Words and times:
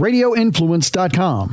radioinfluence.com. 0.00 1.52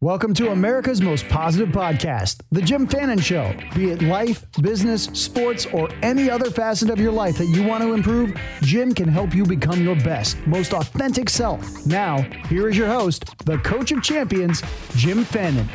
Welcome 0.00 0.34
to 0.34 0.50
America's 0.50 1.00
most 1.00 1.28
positive 1.28 1.68
podcast, 1.68 2.40
The 2.50 2.60
Jim 2.60 2.88
Fannin 2.88 3.20
Show. 3.20 3.54
Be 3.74 3.90
it 3.90 4.02
life, 4.02 4.44
business, 4.60 5.04
sports, 5.04 5.66
or 5.66 5.88
any 6.02 6.28
other 6.28 6.50
facet 6.50 6.90
of 6.90 6.98
your 6.98 7.12
life 7.12 7.38
that 7.38 7.46
you 7.46 7.62
want 7.62 7.84
to 7.84 7.94
improve, 7.94 8.36
Jim 8.62 8.92
can 8.94 9.08
help 9.08 9.32
you 9.32 9.44
become 9.44 9.80
your 9.80 9.94
best, 9.94 10.44
most 10.44 10.72
authentic 10.72 11.30
self. 11.30 11.86
Now, 11.86 12.22
here 12.48 12.68
is 12.68 12.76
your 12.76 12.88
host, 12.88 13.36
the 13.46 13.58
coach 13.58 13.92
of 13.92 14.02
champions, 14.02 14.60
Jim 14.96 15.24
Fannin. 15.24 15.68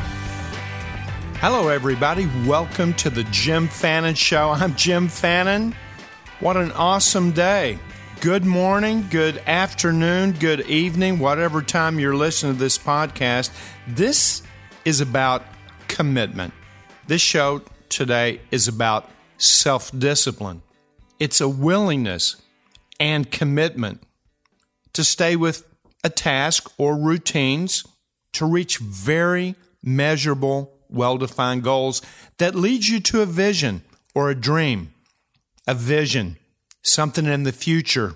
Hello, 1.40 1.70
everybody. 1.70 2.30
Welcome 2.46 2.94
to 2.96 3.10
the 3.10 3.24
Jim 3.26 3.70
Fannin 3.70 4.16
Show. 4.16 4.50
I'm 4.50 4.76
Jim 4.76 5.08
Fannin. 5.08 5.74
What 6.42 6.58
an 6.58 6.74
awesome 6.74 7.32
day. 7.32 7.80
Good 8.20 8.46
morning, 8.46 9.06
good 9.12 9.38
afternoon, 9.46 10.32
good 10.32 10.62
evening, 10.62 11.20
whatever 11.20 11.62
time 11.62 12.00
you're 12.00 12.16
listening 12.16 12.54
to 12.54 12.60
this 12.60 12.76
podcast. 12.76 13.52
This 13.88 14.42
is 14.86 15.02
about 15.02 15.44
commitment. 15.88 16.52
This 17.06 17.22
show 17.22 17.62
today 17.90 18.42
is 18.50 18.68
about 18.68 19.08
self 19.38 19.92
discipline. 19.98 20.64
It's 21.20 21.42
a 21.42 21.48
willingness 21.48 22.42
and 23.00 23.30
commitment 23.30 24.02
to 24.94 25.04
stay 25.04 25.36
with 25.36 25.64
a 26.04 26.10
task 26.10 26.72
or 26.80 26.98
routines 26.98 27.86
to 28.34 28.48
reach 28.48 28.80
very 28.80 29.54
measurable, 29.84 30.74
well 30.90 31.20
defined 31.20 31.64
goals 31.64 32.02
that 32.40 32.56
leads 32.56 32.90
you 32.90 33.00
to 33.00 33.22
a 33.22 33.28
vision 33.28 33.84
or 34.16 34.32
a 34.32 34.36
dream, 34.36 34.92
a 35.68 35.76
vision 35.76 36.38
something 36.88 37.26
in 37.26 37.44
the 37.44 37.52
future 37.52 38.16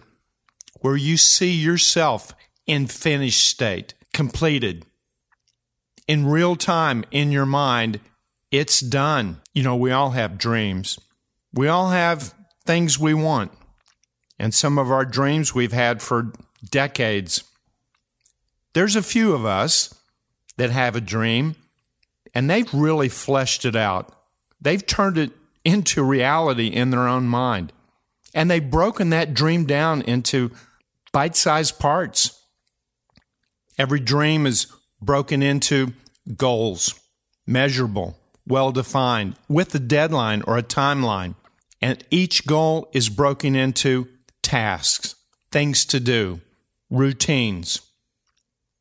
where 0.81 0.95
you 0.95 1.17
see 1.17 1.52
yourself 1.52 2.34
in 2.66 2.88
finished 2.88 3.48
state, 3.48 3.93
completed. 4.13 4.85
In 6.07 6.26
real 6.26 6.55
time, 6.55 7.04
in 7.12 7.31
your 7.31 7.46
mind, 7.46 7.99
it's 8.49 8.79
done. 8.79 9.41
You 9.54 9.63
know, 9.63 9.76
we 9.76 9.91
all 9.91 10.12
have 10.12 10.37
dreams. 10.37 10.99
We 11.54 11.68
all 11.68 11.90
have 11.90 12.34
things 12.65 12.99
we 12.99 13.13
want. 13.13 13.51
And 14.40 14.54
some 14.54 14.77
of 14.77 14.91
our 14.91 15.05
dreams 15.05 15.53
we've 15.53 15.74
had 15.74 16.01
for 16.01 16.34
decades. 16.70 17.43
There's 18.74 18.96
a 18.96 19.03
few 19.03 19.34
of 19.34 19.46
us 19.46 19.93
that 20.57 20.70
have 20.71 20.96
a 20.96 21.01
dream 21.01 21.55
and 22.34 22.49
they've 22.49 22.74
really 22.74 23.09
fleshed 23.09 23.65
it 23.65 23.76
out. 23.76 24.13
They've 24.59 24.85
turned 24.85 25.18
it 25.18 25.31
into 25.63 26.03
reality 26.03 26.68
in 26.68 26.90
their 26.90 27.07
own 27.07 27.26
mind. 27.26 27.74
And 28.34 28.49
they've 28.49 28.70
broken 28.70 29.10
that 29.10 29.34
dream 29.34 29.65
down 29.65 30.01
into 30.01 30.51
bite 31.12 31.35
sized 31.35 31.79
parts. 31.79 32.37
Every 33.77 33.99
dream 33.99 34.46
is 34.46 34.68
broken 35.01 35.41
into 35.41 35.93
goals, 36.37 36.99
measurable, 37.46 38.18
well 38.48 38.71
defined, 38.71 39.35
with 39.48 39.74
a 39.76 39.79
deadline 39.79 40.43
or 40.48 40.57
a 40.57 40.63
timeline. 40.63 41.35
And 41.82 42.04
each 42.12 42.46
goal 42.46 42.90
is 42.93 43.09
broken 43.09 43.55
into 43.55 44.07
tasks, 44.43 45.15
things 45.52 45.84
to 45.85 45.99
do, 45.99 46.41
routines. 46.90 47.82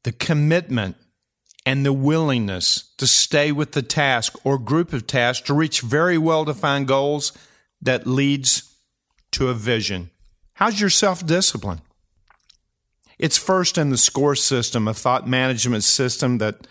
The 0.04 0.12
commitment 0.12 0.96
and 1.66 1.84
the 1.84 1.92
willingness 1.92 2.94
to 2.98 3.06
stay 3.06 3.52
with 3.52 3.72
the 3.72 3.82
task 3.82 4.34
or 4.44 4.58
group 4.58 4.92
of 4.92 5.06
tasks 5.06 5.46
to 5.46 5.54
reach 5.54 5.80
very 5.80 6.18
well 6.18 6.44
defined 6.44 6.88
goals 6.88 7.32
that 7.82 8.06
leads 8.06 8.69
to 9.32 9.48
a 9.48 9.54
vision. 9.54 10.10
How's 10.54 10.80
your 10.80 10.90
self 10.90 11.24
discipline? 11.24 11.80
It's 13.18 13.36
first 13.36 13.76
in 13.76 13.90
the 13.90 13.98
SCORE 13.98 14.34
system, 14.34 14.88
a 14.88 14.94
thought 14.94 15.28
management 15.28 15.84
system 15.84 16.38
that 16.38 16.66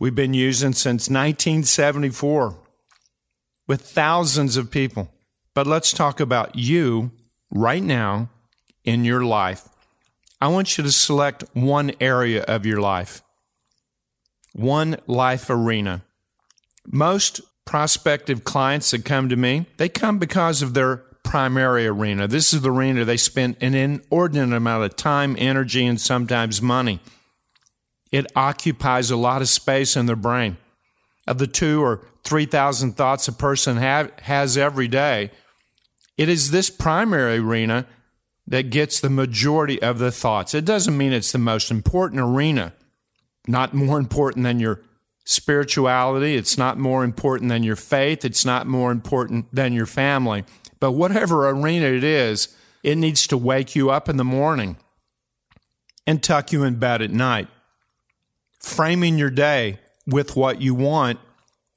we've 0.00 0.14
been 0.14 0.34
using 0.34 0.72
since 0.72 1.10
1974 1.10 2.58
with 3.66 3.82
thousands 3.82 4.56
of 4.56 4.70
people. 4.70 5.10
But 5.54 5.66
let's 5.66 5.92
talk 5.92 6.20
about 6.20 6.56
you 6.56 7.12
right 7.50 7.82
now 7.82 8.30
in 8.84 9.04
your 9.04 9.24
life. 9.24 9.68
I 10.40 10.48
want 10.48 10.76
you 10.76 10.84
to 10.84 10.92
select 10.92 11.44
one 11.52 11.92
area 12.00 12.42
of 12.42 12.66
your 12.66 12.80
life, 12.80 13.22
one 14.52 14.96
life 15.06 15.48
arena. 15.48 16.02
Most 16.86 17.40
prospective 17.64 18.44
clients 18.44 18.90
that 18.90 19.04
come 19.04 19.28
to 19.28 19.36
me, 19.36 19.66
they 19.78 19.88
come 19.88 20.18
because 20.18 20.60
of 20.60 20.74
their 20.74 21.04
primary 21.34 21.84
arena. 21.84 22.28
This 22.28 22.54
is 22.54 22.60
the 22.60 22.70
arena 22.70 23.04
they 23.04 23.16
spend 23.16 23.56
an 23.60 23.74
inordinate 23.74 24.52
amount 24.52 24.84
of 24.84 24.94
time, 24.94 25.34
energy, 25.36 25.84
and 25.84 26.00
sometimes 26.00 26.62
money. 26.62 27.00
It 28.12 28.30
occupies 28.36 29.10
a 29.10 29.16
lot 29.16 29.42
of 29.42 29.48
space 29.48 29.96
in 29.96 30.06
their 30.06 30.14
brain. 30.14 30.58
Of 31.26 31.38
the 31.38 31.48
two 31.48 31.82
or 31.82 32.06
3,000 32.22 32.92
thoughts 32.92 33.26
a 33.26 33.32
person 33.32 33.78
have, 33.78 34.12
has 34.20 34.56
every 34.56 34.86
day, 34.86 35.32
it 36.16 36.28
is 36.28 36.52
this 36.52 36.70
primary 36.70 37.38
arena 37.38 37.88
that 38.46 38.70
gets 38.70 39.00
the 39.00 39.10
majority 39.10 39.82
of 39.82 39.98
the 39.98 40.12
thoughts. 40.12 40.54
It 40.54 40.64
doesn't 40.64 40.96
mean 40.96 41.12
it's 41.12 41.32
the 41.32 41.38
most 41.38 41.68
important 41.68 42.20
arena, 42.20 42.74
not 43.48 43.74
more 43.74 43.98
important 43.98 44.44
than 44.44 44.60
your 44.60 44.82
spirituality, 45.24 46.36
it's 46.36 46.56
not 46.56 46.78
more 46.78 47.02
important 47.02 47.48
than 47.48 47.64
your 47.64 47.74
faith, 47.74 48.24
it's 48.24 48.44
not 48.44 48.68
more 48.68 48.92
important 48.92 49.52
than 49.52 49.72
your 49.72 49.86
family. 49.86 50.44
But 50.84 50.92
whatever 50.92 51.48
arena 51.48 51.86
it 51.86 52.04
is, 52.04 52.54
it 52.82 52.98
needs 52.98 53.26
to 53.28 53.38
wake 53.38 53.74
you 53.74 53.90
up 53.90 54.10
in 54.10 54.18
the 54.18 54.22
morning 54.22 54.76
and 56.06 56.22
tuck 56.22 56.52
you 56.52 56.62
in 56.62 56.74
bed 56.74 57.00
at 57.00 57.10
night. 57.10 57.48
Framing 58.60 59.16
your 59.16 59.30
day 59.30 59.78
with 60.06 60.36
what 60.36 60.60
you 60.60 60.74
want 60.74 61.20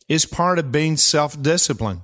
is 0.09 0.25
part 0.25 0.59
of 0.59 0.73
being 0.73 0.97
self 0.97 1.41
disciplined. 1.41 2.01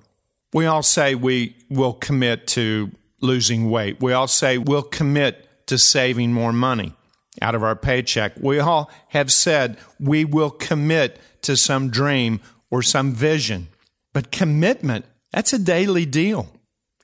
We 0.53 0.65
all 0.65 0.81
say 0.81 1.13
we 1.13 1.57
will 1.69 1.91
commit 1.91 2.47
to 2.55 2.89
losing 3.19 3.69
weight. 3.69 4.01
We 4.01 4.13
all 4.13 4.29
say 4.29 4.57
we'll 4.57 4.81
commit 4.81 5.67
to 5.67 5.77
saving 5.77 6.31
more 6.31 6.53
money 6.53 6.93
out 7.41 7.53
of 7.53 7.63
our 7.63 7.75
paycheck. 7.75 8.35
We 8.39 8.59
all 8.59 8.89
have 9.09 9.29
said 9.29 9.77
we 9.99 10.23
will 10.23 10.51
commit 10.51 11.19
to 11.41 11.57
some 11.57 11.89
dream 11.89 12.39
or 12.71 12.81
some 12.81 13.11
vision. 13.11 13.67
But 14.13 14.31
commitment, 14.31 15.03
that's 15.33 15.51
a 15.51 15.59
daily 15.59 16.05
deal. 16.05 16.47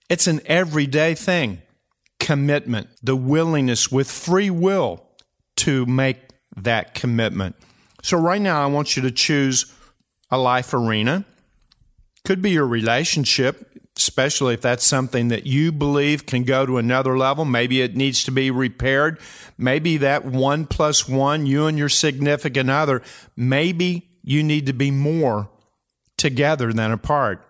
It's 0.09 0.27
an 0.27 0.41
everyday 0.45 1.13
thing. 1.13 1.61
Commitment, 2.19 2.89
the 3.01 3.15
willingness 3.15 3.91
with 3.91 4.09
free 4.09 4.49
will 4.49 5.05
to 5.57 5.85
make 5.85 6.17
that 6.57 6.93
commitment. 6.93 7.55
So, 8.01 8.17
right 8.17 8.41
now, 8.41 8.61
I 8.61 8.65
want 8.67 8.95
you 8.95 9.03
to 9.03 9.11
choose 9.11 9.73
a 10.29 10.37
life 10.37 10.73
arena. 10.73 11.25
Could 12.25 12.41
be 12.41 12.51
your 12.51 12.67
relationship, 12.67 13.71
especially 13.97 14.53
if 14.53 14.61
that's 14.61 14.85
something 14.85 15.29
that 15.29 15.45
you 15.45 15.71
believe 15.71 16.25
can 16.25 16.43
go 16.43 16.65
to 16.65 16.77
another 16.77 17.17
level. 17.17 17.45
Maybe 17.45 17.81
it 17.81 17.95
needs 17.95 18.23
to 18.25 18.31
be 18.31 18.51
repaired. 18.51 19.19
Maybe 19.57 19.97
that 19.97 20.25
one 20.25 20.65
plus 20.65 21.07
one, 21.07 21.45
you 21.45 21.67
and 21.67 21.77
your 21.77 21.89
significant 21.89 22.69
other, 22.69 23.01
maybe 23.35 24.09
you 24.23 24.43
need 24.43 24.65
to 24.67 24.73
be 24.73 24.91
more 24.91 25.49
together 26.17 26.73
than 26.73 26.91
apart. 26.91 27.48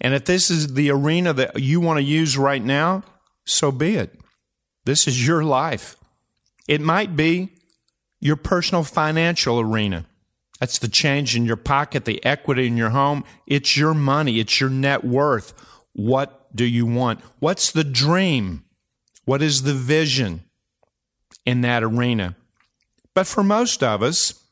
And 0.00 0.14
if 0.14 0.24
this 0.24 0.50
is 0.50 0.74
the 0.74 0.90
arena 0.90 1.32
that 1.32 1.60
you 1.60 1.80
want 1.80 1.98
to 1.98 2.04
use 2.04 2.38
right 2.38 2.62
now, 2.62 3.02
so 3.44 3.72
be 3.72 3.96
it. 3.96 4.18
This 4.84 5.08
is 5.08 5.26
your 5.26 5.42
life. 5.42 5.96
It 6.68 6.80
might 6.80 7.16
be 7.16 7.54
your 8.20 8.36
personal 8.36 8.84
financial 8.84 9.60
arena. 9.60 10.06
That's 10.60 10.78
the 10.78 10.88
change 10.88 11.36
in 11.36 11.44
your 11.44 11.56
pocket, 11.56 12.04
the 12.04 12.24
equity 12.24 12.66
in 12.66 12.76
your 12.76 12.90
home. 12.90 13.24
It's 13.46 13.76
your 13.76 13.94
money, 13.94 14.40
it's 14.40 14.60
your 14.60 14.70
net 14.70 15.04
worth. 15.04 15.54
What 15.92 16.54
do 16.54 16.64
you 16.64 16.86
want? 16.86 17.20
What's 17.38 17.70
the 17.70 17.84
dream? 17.84 18.64
What 19.24 19.42
is 19.42 19.62
the 19.62 19.74
vision 19.74 20.42
in 21.44 21.60
that 21.62 21.82
arena? 21.82 22.36
But 23.14 23.26
for 23.26 23.42
most 23.42 23.82
of 23.82 24.02
us, 24.02 24.44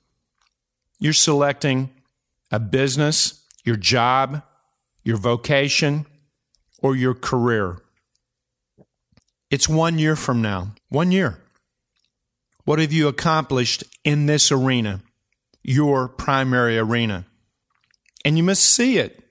you're 0.99 1.13
selecting 1.13 1.91
a 2.51 2.59
business, 2.59 3.45
your 3.65 3.77
job, 3.77 4.43
your 5.07 5.17
vocation, 5.17 6.05
or 6.83 6.97
your 6.97 7.15
career. 7.15 7.79
It's 9.53 9.69
one 9.69 10.01
year 10.01 10.17
from 10.17 10.43
now. 10.43 10.73
One 10.89 11.13
year. 11.13 11.39
What 12.65 12.81
have 12.81 12.93
you 12.93 13.07
accomplished 13.07 13.85
in 14.03 14.27
this 14.27 14.51
arena, 14.51 15.03
your 15.63 16.09
primary 16.09 16.77
arena? 16.77 17.25
And 18.25 18.37
you 18.37 18.43
must 18.43 18.65
see 18.65 18.99
it 18.99 19.23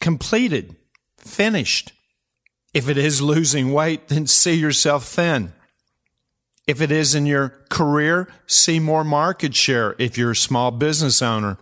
completed, 0.00 0.76
finished. 1.18 1.92
If 2.72 2.88
it 2.88 2.96
is 2.96 3.20
losing 3.20 3.70
weight, 3.74 4.08
then 4.08 4.26
see 4.26 4.54
yourself 4.54 5.04
thin. 5.04 5.52
If 6.66 6.80
it 6.80 6.90
is 6.90 7.14
in 7.14 7.26
your 7.26 7.50
career, 7.68 8.32
see 8.46 8.80
more 8.80 9.04
market 9.04 9.54
share 9.54 9.94
if 9.98 10.16
you're 10.16 10.30
a 10.30 10.36
small 10.36 10.70
business 10.70 11.20
owner. 11.20 11.58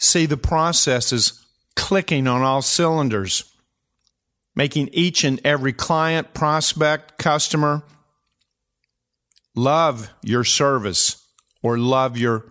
See 0.00 0.26
the 0.26 0.36
processes 0.36 1.43
clicking 1.76 2.26
on 2.26 2.42
all 2.42 2.62
cylinders, 2.62 3.44
making 4.54 4.88
each 4.92 5.24
and 5.24 5.40
every 5.44 5.72
client, 5.72 6.34
prospect, 6.34 7.18
customer 7.18 7.82
love 9.54 10.10
your 10.22 10.44
service 10.44 11.24
or 11.62 11.78
love 11.78 12.16
your 12.16 12.44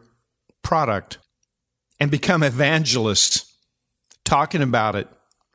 product 0.62 1.18
and 2.00 2.10
become 2.10 2.44
evangelists, 2.44 3.54
talking 4.24 4.62
about 4.62 4.96
it, 4.96 5.08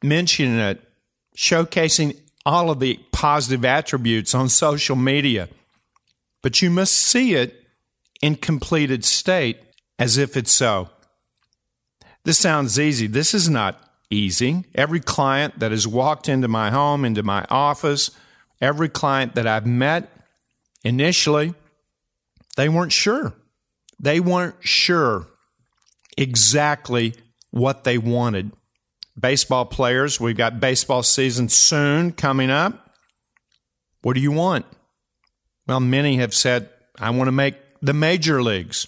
mentioning 0.02 0.58
it, 0.58 0.82
showcasing 1.36 2.18
all 2.46 2.70
of 2.70 2.80
the 2.80 2.98
positive 3.12 3.64
attributes 3.64 4.34
on 4.34 4.48
social 4.48 4.96
media. 4.96 5.48
But 6.42 6.62
you 6.62 6.70
must 6.70 6.94
see 6.94 7.34
it 7.34 7.66
in 8.22 8.36
completed 8.36 9.04
state 9.04 9.58
as 9.98 10.18
if 10.18 10.36
it's 10.36 10.52
so. 10.52 10.90
This 12.24 12.38
sounds 12.38 12.78
easy. 12.78 13.06
This 13.06 13.34
is 13.34 13.48
not 13.48 13.80
easy. 14.10 14.64
Every 14.74 15.00
client 15.00 15.58
that 15.58 15.70
has 15.70 15.86
walked 15.86 16.28
into 16.28 16.48
my 16.48 16.70
home, 16.70 17.04
into 17.04 17.22
my 17.22 17.46
office, 17.50 18.10
every 18.60 18.88
client 18.88 19.34
that 19.34 19.46
I've 19.46 19.66
met 19.66 20.10
initially, 20.84 21.54
they 22.56 22.68
weren't 22.68 22.92
sure. 22.92 23.34
They 24.00 24.20
weren't 24.20 24.56
sure 24.60 25.26
exactly 26.16 27.14
what 27.50 27.84
they 27.84 27.98
wanted. 27.98 28.52
Baseball 29.18 29.64
players, 29.64 30.20
we've 30.20 30.36
got 30.36 30.60
baseball 30.60 31.02
season 31.02 31.48
soon 31.48 32.12
coming 32.12 32.50
up. 32.50 32.94
What 34.02 34.14
do 34.14 34.20
you 34.20 34.32
want? 34.32 34.64
Well, 35.66 35.80
many 35.80 36.16
have 36.16 36.34
said, 36.34 36.70
I 36.98 37.10
want 37.10 37.28
to 37.28 37.32
make 37.32 37.56
the 37.82 37.92
major 37.92 38.42
leagues. 38.42 38.86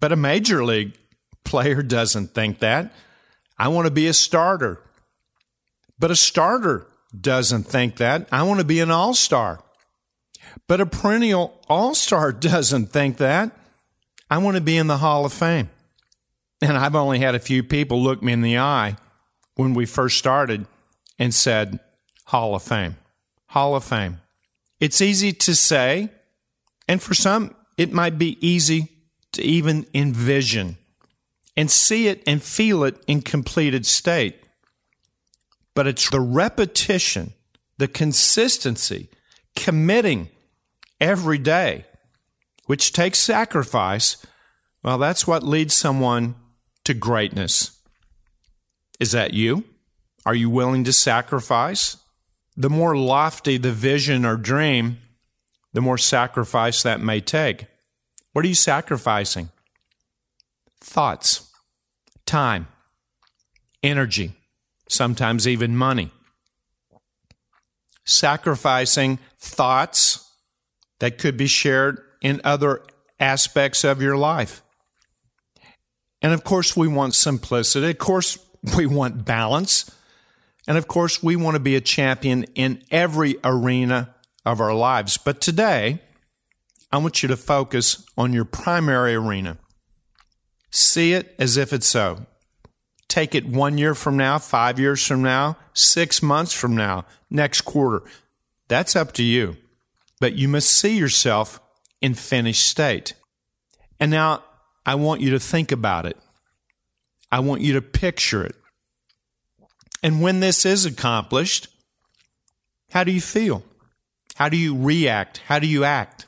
But 0.00 0.12
a 0.12 0.16
major 0.16 0.64
league 0.64 0.96
player 1.44 1.82
doesn't 1.82 2.34
think 2.34 2.60
that. 2.60 2.92
I 3.58 3.68
want 3.68 3.86
to 3.86 3.92
be 3.92 4.06
a 4.06 4.12
starter. 4.12 4.80
But 5.98 6.10
a 6.10 6.16
starter 6.16 6.86
doesn't 7.18 7.64
think 7.64 7.96
that. 7.96 8.28
I 8.32 8.42
want 8.44 8.60
to 8.60 8.66
be 8.66 8.80
an 8.80 8.90
all 8.90 9.14
star. 9.14 9.62
But 10.66 10.80
a 10.80 10.86
perennial 10.86 11.60
all 11.68 11.94
star 11.94 12.32
doesn't 12.50 12.86
think 12.86 13.18
that. 13.18 13.52
I 14.30 14.38
want 14.38 14.56
to 14.56 14.62
be 14.62 14.76
in 14.76 14.86
the 14.86 14.98
Hall 14.98 15.24
of 15.24 15.32
Fame. 15.32 15.70
And 16.62 16.76
I've 16.76 16.94
only 16.94 17.18
had 17.18 17.34
a 17.34 17.40
few 17.40 17.62
people 17.62 18.02
look 18.02 18.22
me 18.22 18.32
in 18.32 18.42
the 18.42 18.58
eye 18.58 18.96
when 19.56 19.74
we 19.74 19.86
first 19.86 20.18
started 20.18 20.66
and 21.18 21.34
said, 21.34 21.80
Hall 22.26 22.54
of 22.54 22.62
Fame. 22.62 22.96
Hall 23.46 23.74
of 23.74 23.84
Fame. 23.84 24.20
It's 24.78 25.00
easy 25.00 25.32
to 25.32 25.54
say, 25.54 26.10
and 26.88 27.02
for 27.02 27.14
some, 27.14 27.54
it 27.76 27.92
might 27.92 28.18
be 28.18 28.38
easy 28.46 28.88
to 29.32 29.42
even 29.42 29.86
envision 29.92 30.76
and 31.56 31.70
see 31.70 32.08
it 32.08 32.22
and 32.26 32.42
feel 32.42 32.84
it 32.84 33.02
in 33.06 33.22
completed 33.22 33.86
state. 33.86 34.36
But 35.74 35.86
it's 35.86 36.10
the 36.10 36.20
repetition, 36.20 37.32
the 37.78 37.88
consistency, 37.88 39.08
committing 39.56 40.28
every 41.00 41.38
day, 41.38 41.86
which 42.66 42.92
takes 42.92 43.18
sacrifice. 43.18 44.24
Well, 44.82 44.98
that's 44.98 45.26
what 45.26 45.42
leads 45.42 45.74
someone 45.74 46.34
to 46.84 46.94
greatness. 46.94 47.78
Is 48.98 49.12
that 49.12 49.32
you? 49.32 49.64
Are 50.26 50.34
you 50.34 50.50
willing 50.50 50.84
to 50.84 50.92
sacrifice? 50.92 51.96
The 52.56 52.70
more 52.70 52.96
lofty 52.96 53.56
the 53.56 53.72
vision 53.72 54.26
or 54.26 54.36
dream, 54.36 54.98
the 55.72 55.80
more 55.80 55.98
sacrifice 55.98 56.82
that 56.82 57.00
may 57.00 57.20
take. 57.20 57.66
What 58.32 58.44
are 58.44 58.48
you 58.48 58.54
sacrificing? 58.54 59.50
Thoughts 60.80 61.50
time, 62.26 62.68
energy, 63.82 64.32
sometimes 64.88 65.48
even 65.48 65.76
money. 65.76 66.10
Sacrificing 68.04 69.18
thoughts 69.38 70.30
that 71.00 71.18
could 71.18 71.36
be 71.36 71.46
shared 71.46 72.00
in 72.22 72.40
other 72.44 72.82
aspects 73.18 73.84
of 73.84 74.00
your 74.00 74.16
life. 74.16 74.62
And 76.22 76.32
of 76.32 76.44
course, 76.44 76.76
we 76.76 76.88
want 76.88 77.14
simplicity. 77.14 77.90
Of 77.90 77.98
course, 77.98 78.38
we 78.76 78.86
want 78.86 79.24
balance. 79.24 79.90
And 80.68 80.78
of 80.78 80.86
course, 80.86 81.22
we 81.22 81.36
want 81.36 81.56
to 81.56 81.60
be 81.60 81.76
a 81.76 81.80
champion 81.80 82.44
in 82.54 82.82
every 82.90 83.36
arena 83.42 84.14
of 84.44 84.60
our 84.60 84.74
lives. 84.74 85.16
But 85.16 85.40
today, 85.40 86.00
I 86.92 86.98
want 86.98 87.22
you 87.22 87.28
to 87.28 87.36
focus 87.36 88.04
on 88.16 88.32
your 88.32 88.44
primary 88.44 89.14
arena. 89.14 89.58
See 90.70 91.12
it 91.12 91.34
as 91.38 91.56
if 91.56 91.72
it's 91.72 91.86
so. 91.86 92.26
Take 93.08 93.34
it 93.34 93.44
one 93.44 93.76
year 93.76 93.94
from 93.94 94.16
now, 94.16 94.38
five 94.38 94.78
years 94.78 95.04
from 95.04 95.22
now, 95.22 95.56
six 95.74 96.22
months 96.22 96.52
from 96.52 96.76
now, 96.76 97.06
next 97.28 97.62
quarter. 97.62 98.02
That's 98.68 98.94
up 98.94 99.12
to 99.14 99.24
you. 99.24 99.56
But 100.20 100.34
you 100.34 100.46
must 100.46 100.70
see 100.70 100.96
yourself 100.96 101.60
in 102.00 102.14
finished 102.14 102.66
state. 102.66 103.14
And 103.98 104.10
now 104.10 104.44
I 104.86 104.94
want 104.94 105.22
you 105.22 105.30
to 105.30 105.40
think 105.40 105.72
about 105.72 106.06
it. 106.06 106.16
I 107.32 107.40
want 107.40 107.62
you 107.62 107.74
to 107.74 107.82
picture 107.82 108.44
it. 108.44 108.54
And 110.02 110.22
when 110.22 110.40
this 110.40 110.64
is 110.64 110.86
accomplished, 110.86 111.68
how 112.90 113.04
do 113.04 113.12
you 113.12 113.20
feel? 113.20 113.62
How 114.36 114.48
do 114.48 114.56
you 114.56 114.76
react? 114.76 115.38
How 115.46 115.58
do 115.58 115.66
you 115.66 115.84
act? 115.84 116.26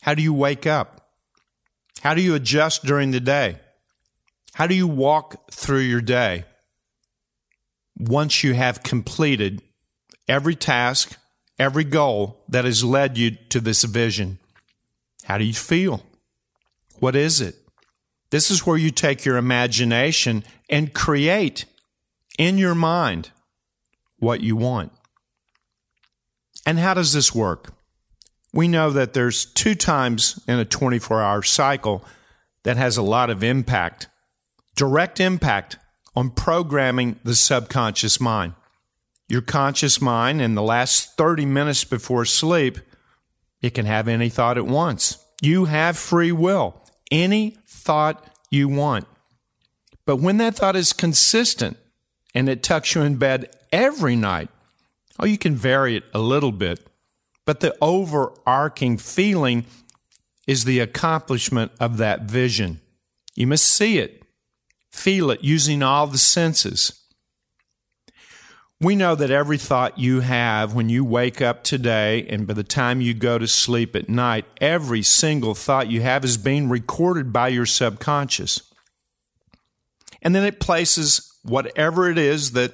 How 0.00 0.14
do 0.14 0.22
you 0.22 0.34
wake 0.34 0.66
up? 0.66 1.10
How 2.00 2.14
do 2.14 2.20
you 2.20 2.34
adjust 2.34 2.84
during 2.84 3.12
the 3.12 3.20
day? 3.20 3.60
How 4.54 4.66
do 4.66 4.74
you 4.74 4.86
walk 4.86 5.50
through 5.50 5.80
your 5.80 6.00
day 6.00 6.44
once 7.98 8.44
you 8.44 8.54
have 8.54 8.82
completed 8.82 9.62
every 10.28 10.54
task, 10.54 11.16
every 11.58 11.84
goal 11.84 12.44
that 12.48 12.64
has 12.64 12.84
led 12.84 13.16
you 13.16 13.32
to 13.48 13.60
this 13.60 13.82
vision? 13.84 14.38
How 15.24 15.38
do 15.38 15.44
you 15.44 15.54
feel? 15.54 16.02
What 16.98 17.16
is 17.16 17.40
it? 17.40 17.56
This 18.30 18.50
is 18.50 18.66
where 18.66 18.76
you 18.76 18.90
take 18.90 19.24
your 19.24 19.36
imagination 19.36 20.44
and 20.68 20.94
create 20.94 21.64
in 22.38 22.58
your 22.58 22.74
mind 22.74 23.30
what 24.18 24.40
you 24.40 24.56
want. 24.56 24.92
And 26.66 26.78
how 26.78 26.94
does 26.94 27.12
this 27.12 27.34
work? 27.34 27.72
We 28.52 28.68
know 28.68 28.90
that 28.90 29.14
there's 29.14 29.46
two 29.46 29.74
times 29.74 30.40
in 30.46 30.58
a 30.58 30.64
24 30.64 31.22
hour 31.22 31.42
cycle 31.42 32.04
that 32.64 32.76
has 32.76 32.96
a 32.96 33.02
lot 33.02 33.30
of 33.30 33.42
impact 33.42 34.08
direct 34.76 35.20
impact 35.20 35.76
on 36.14 36.30
programming 36.30 37.18
the 37.24 37.34
subconscious 37.34 38.20
mind. 38.20 38.54
Your 39.28 39.40
conscious 39.40 40.00
mind, 40.00 40.42
in 40.42 40.54
the 40.54 40.62
last 40.62 41.16
30 41.16 41.46
minutes 41.46 41.84
before 41.84 42.24
sleep, 42.24 42.78
it 43.62 43.70
can 43.70 43.86
have 43.86 44.08
any 44.08 44.28
thought 44.28 44.58
at 44.58 44.66
once. 44.66 45.24
You 45.40 45.66
have 45.66 45.96
free 45.96 46.32
will, 46.32 46.82
any 47.10 47.56
thought 47.66 48.26
you 48.50 48.68
want. 48.68 49.06
But 50.04 50.16
when 50.16 50.36
that 50.38 50.56
thought 50.56 50.76
is 50.76 50.92
consistent 50.92 51.78
and 52.34 52.48
it 52.48 52.62
tucks 52.62 52.94
you 52.94 53.02
in 53.02 53.16
bed 53.16 53.54
every 53.72 54.16
night, 54.16 54.50
oh, 55.18 55.24
you 55.24 55.38
can 55.38 55.54
vary 55.54 55.96
it 55.96 56.04
a 56.12 56.18
little 56.18 56.52
bit. 56.52 56.86
But 57.44 57.60
the 57.60 57.76
overarching 57.80 58.98
feeling 58.98 59.64
is 60.46 60.64
the 60.64 60.80
accomplishment 60.80 61.72
of 61.80 61.96
that 61.98 62.22
vision. 62.22 62.80
You 63.34 63.46
must 63.46 63.64
see 63.64 63.98
it 63.98 64.21
feel 64.92 65.30
it 65.30 65.42
using 65.42 65.82
all 65.82 66.06
the 66.06 66.18
senses. 66.18 66.98
We 68.80 68.96
know 68.96 69.14
that 69.14 69.30
every 69.30 69.58
thought 69.58 69.98
you 69.98 70.20
have 70.20 70.74
when 70.74 70.88
you 70.88 71.04
wake 71.04 71.40
up 71.40 71.62
today 71.62 72.26
and 72.28 72.48
by 72.48 72.54
the 72.54 72.64
time 72.64 73.00
you 73.00 73.14
go 73.14 73.38
to 73.38 73.46
sleep 73.46 73.94
at 73.94 74.08
night, 74.08 74.44
every 74.60 75.02
single 75.02 75.54
thought 75.54 75.88
you 75.88 76.00
have 76.02 76.24
is 76.24 76.36
being 76.36 76.68
recorded 76.68 77.32
by 77.32 77.48
your 77.48 77.64
subconscious. 77.64 78.62
And 80.20 80.34
then 80.34 80.44
it 80.44 80.58
places 80.58 81.32
whatever 81.42 82.10
it 82.10 82.18
is 82.18 82.52
that 82.52 82.72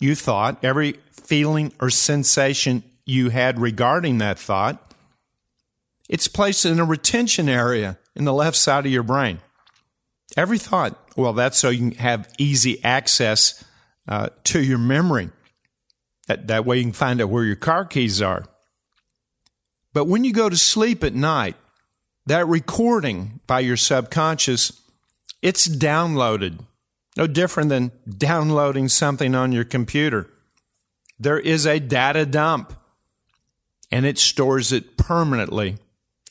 you 0.00 0.16
thought, 0.16 0.58
every 0.64 0.96
feeling 1.12 1.72
or 1.80 1.90
sensation 1.90 2.82
you 3.04 3.30
had 3.30 3.60
regarding 3.60 4.18
that 4.18 4.38
thought, 4.38 4.94
it's 6.08 6.28
placed 6.28 6.64
in 6.64 6.80
a 6.80 6.84
retention 6.84 7.48
area 7.48 7.98
in 8.16 8.24
the 8.24 8.32
left 8.32 8.56
side 8.56 8.84
of 8.84 8.92
your 8.92 9.02
brain. 9.04 9.38
Every 10.36 10.58
thought. 10.58 11.05
Well, 11.16 11.32
that's 11.32 11.58
so 11.58 11.70
you 11.70 11.90
can 11.90 11.98
have 11.98 12.28
easy 12.38 12.82
access 12.84 13.64
uh, 14.06 14.28
to 14.44 14.62
your 14.62 14.78
memory. 14.78 15.30
That, 16.28 16.48
that 16.48 16.64
way 16.66 16.78
you 16.78 16.84
can 16.84 16.92
find 16.92 17.20
out 17.20 17.30
where 17.30 17.44
your 17.44 17.56
car 17.56 17.84
keys 17.84 18.20
are. 18.20 18.44
But 19.92 20.06
when 20.06 20.24
you 20.24 20.32
go 20.32 20.48
to 20.48 20.56
sleep 20.56 21.02
at 21.02 21.14
night, 21.14 21.56
that 22.26 22.46
recording 22.46 23.40
by 23.46 23.60
your 23.60 23.76
subconscious, 23.76 24.80
it's 25.40 25.66
downloaded. 25.68 26.58
No 27.16 27.26
different 27.26 27.70
than 27.70 27.92
downloading 28.06 28.88
something 28.88 29.34
on 29.34 29.52
your 29.52 29.64
computer. 29.64 30.28
There 31.18 31.38
is 31.38 31.64
a 31.64 31.80
data 31.80 32.26
dump 32.26 32.74
and 33.90 34.04
it 34.04 34.18
stores 34.18 34.72
it 34.72 34.98
permanently 34.98 35.78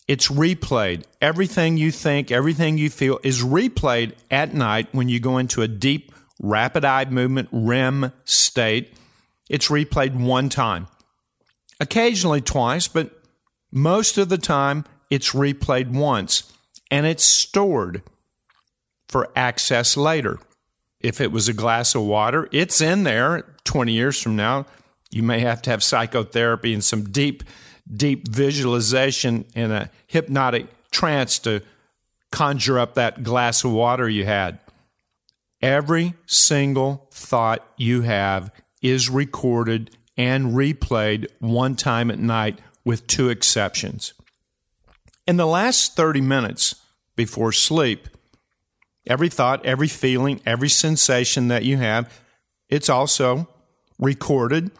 it's 0.07 0.27
replayed. 0.27 1.03
Everything 1.21 1.77
you 1.77 1.91
think, 1.91 2.31
everything 2.31 2.77
you 2.77 2.89
feel 2.89 3.19
is 3.23 3.43
replayed 3.43 4.13
at 4.29 4.53
night 4.53 4.87
when 4.91 5.09
you 5.09 5.19
go 5.19 5.37
into 5.37 5.61
a 5.61 5.67
deep, 5.67 6.11
rapid 6.39 6.85
eye 6.85 7.05
movement 7.05 7.49
REM 7.51 8.11
state. 8.23 8.93
It's 9.49 9.69
replayed 9.69 10.15
one 10.15 10.49
time, 10.49 10.87
occasionally 11.79 12.41
twice, 12.41 12.87
but 12.87 13.11
most 13.71 14.17
of 14.17 14.29
the 14.29 14.37
time 14.37 14.85
it's 15.09 15.33
replayed 15.33 15.91
once 15.91 16.51
and 16.91 17.05
it's 17.05 17.23
stored 17.23 18.01
for 19.07 19.29
access 19.35 19.97
later. 19.97 20.39
If 20.99 21.21
it 21.21 21.31
was 21.31 21.47
a 21.47 21.53
glass 21.53 21.93
of 21.93 22.03
water, 22.03 22.47
it's 22.51 22.81
in 22.81 23.03
there 23.03 23.55
20 23.65 23.91
years 23.91 24.21
from 24.21 24.35
now. 24.35 24.65
You 25.11 25.23
may 25.23 25.39
have 25.39 25.61
to 25.63 25.69
have 25.69 25.83
psychotherapy 25.83 26.73
and 26.73 26.83
some 26.83 27.03
deep, 27.03 27.43
deep 27.91 28.27
visualization 28.27 29.45
in 29.55 29.71
a 29.71 29.89
hypnotic 30.07 30.67
trance 30.91 31.39
to 31.39 31.61
conjure 32.31 32.79
up 32.79 32.95
that 32.95 33.23
glass 33.23 33.63
of 33.63 33.71
water 33.71 34.09
you 34.09 34.25
had. 34.25 34.59
Every 35.61 36.13
single 36.25 37.07
thought 37.11 37.65
you 37.77 38.01
have 38.01 38.51
is 38.81 39.09
recorded 39.09 39.95
and 40.17 40.53
replayed 40.53 41.27
one 41.39 41.75
time 41.75 42.11
at 42.11 42.19
night, 42.19 42.59
with 42.83 43.07
two 43.07 43.29
exceptions. 43.29 44.13
In 45.27 45.37
the 45.37 45.47
last 45.47 45.95
30 45.95 46.21
minutes 46.21 46.75
before 47.15 47.51
sleep, 47.51 48.07
every 49.07 49.27
thought, 49.27 49.65
every 49.65 49.87
feeling, 49.87 50.39
every 50.45 50.69
sensation 50.69 51.47
that 51.47 51.63
you 51.63 51.77
have, 51.77 52.13
it's 52.69 52.89
also 52.89 53.49
recorded. 53.97 54.71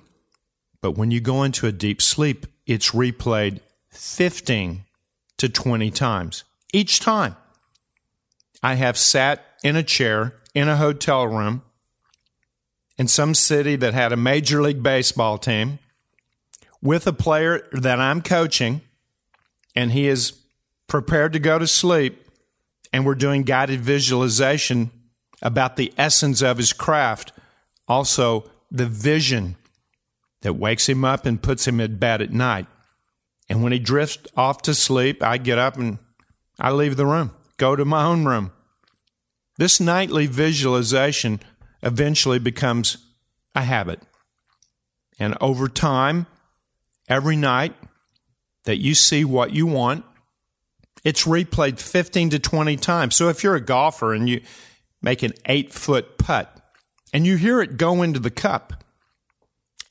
But 0.82 0.92
when 0.92 1.10
you 1.10 1.20
go 1.20 1.44
into 1.44 1.66
a 1.66 1.72
deep 1.72 2.02
sleep, 2.02 2.46
it's 2.66 2.92
replayed 2.92 3.60
15 3.92 4.84
to 5.38 5.50
20 5.50 5.92
times 5.92 6.44
each 6.74 7.00
time. 7.00 7.36
I 8.64 8.76
have 8.76 8.98
sat 8.98 9.46
in 9.64 9.76
a 9.76 9.84
chair 9.84 10.36
in 10.54 10.68
a 10.68 10.78
hotel 10.78 11.28
room 11.28 11.64
in 12.98 13.08
some 13.08 13.34
city 13.34 13.76
that 13.76 13.94
had 13.94 14.12
a 14.12 14.18
Major 14.18 14.62
League 14.62 14.82
Baseball 14.82 15.38
team 15.38 15.80
with 16.82 17.08
a 17.08 17.14
player 17.14 17.68
that 17.72 18.00
I'm 18.00 18.22
coaching, 18.22 18.82
and 19.76 19.92
he 19.92 20.08
is 20.08 20.34
prepared 20.88 21.34
to 21.34 21.40
go 21.40 21.60
to 21.60 21.68
sleep, 21.68 22.28
and 22.94 23.06
we're 23.06 23.16
doing 23.16 23.44
guided 23.44 23.82
visualization 23.82 24.92
about 25.42 25.76
the 25.76 25.94
essence 25.98 26.42
of 26.42 26.58
his 26.58 26.74
craft, 26.74 27.34
also 27.88 28.50
the 28.72 28.86
vision 28.86 29.56
that 30.42 30.54
wakes 30.54 30.88
him 30.88 31.04
up 31.04 31.26
and 31.26 31.42
puts 31.42 31.68
him 31.68 31.80
in 31.80 31.98
bed 31.98 32.22
at 32.22 32.32
night. 32.32 32.68
And 33.50 33.64
when 33.64 33.72
he 33.72 33.80
drifts 33.80 34.30
off 34.36 34.62
to 34.64 34.74
sleep, 34.74 35.22
I 35.22 35.38
get 35.38 35.58
up 35.58 35.78
and 35.78 36.00
I 36.60 36.72
leave 36.72 36.98
the 36.98 37.06
room, 37.06 37.32
go 37.58 37.76
to 37.76 37.86
my 37.86 38.04
own 38.06 38.26
room. 38.26 38.52
This 39.58 39.80
nightly 39.80 40.28
visualization 40.28 41.40
eventually 41.82 42.40
becomes 42.40 42.98
a 43.54 43.62
habit. 43.62 44.02
And 45.20 45.38
over 45.40 45.68
time, 45.68 46.28
every 47.08 47.36
night 47.36 47.76
that 48.66 48.78
you 48.78 48.96
see 48.96 49.24
what 49.24 49.54
you 49.54 49.66
want, 49.66 50.04
it's 51.04 51.26
replayed 51.26 51.80
15 51.80 52.32
to 52.32 52.40
20 52.40 52.76
times. 52.78 53.16
So 53.16 53.30
if 53.30 53.44
you're 53.44 53.56
a 53.56 53.62
golfer 53.62 54.14
and 54.14 54.28
you 54.28 54.42
make 55.02 55.24
an 55.24 55.34
eight 55.46 55.72
foot 55.72 56.18
putt 56.18 56.52
and 57.14 57.26
you 57.26 57.38
hear 57.38 57.62
it 57.62 57.78
go 57.78 58.02
into 58.02 58.20
the 58.20 58.32
cup 58.32 58.84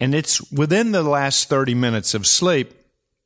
and 0.05 0.15
it's 0.15 0.53
within 0.53 0.93
the 0.93 1.03
last 1.03 1.49
30 1.49 1.75
minutes 1.75 2.13
of 2.13 2.27
sleep, 2.27 2.75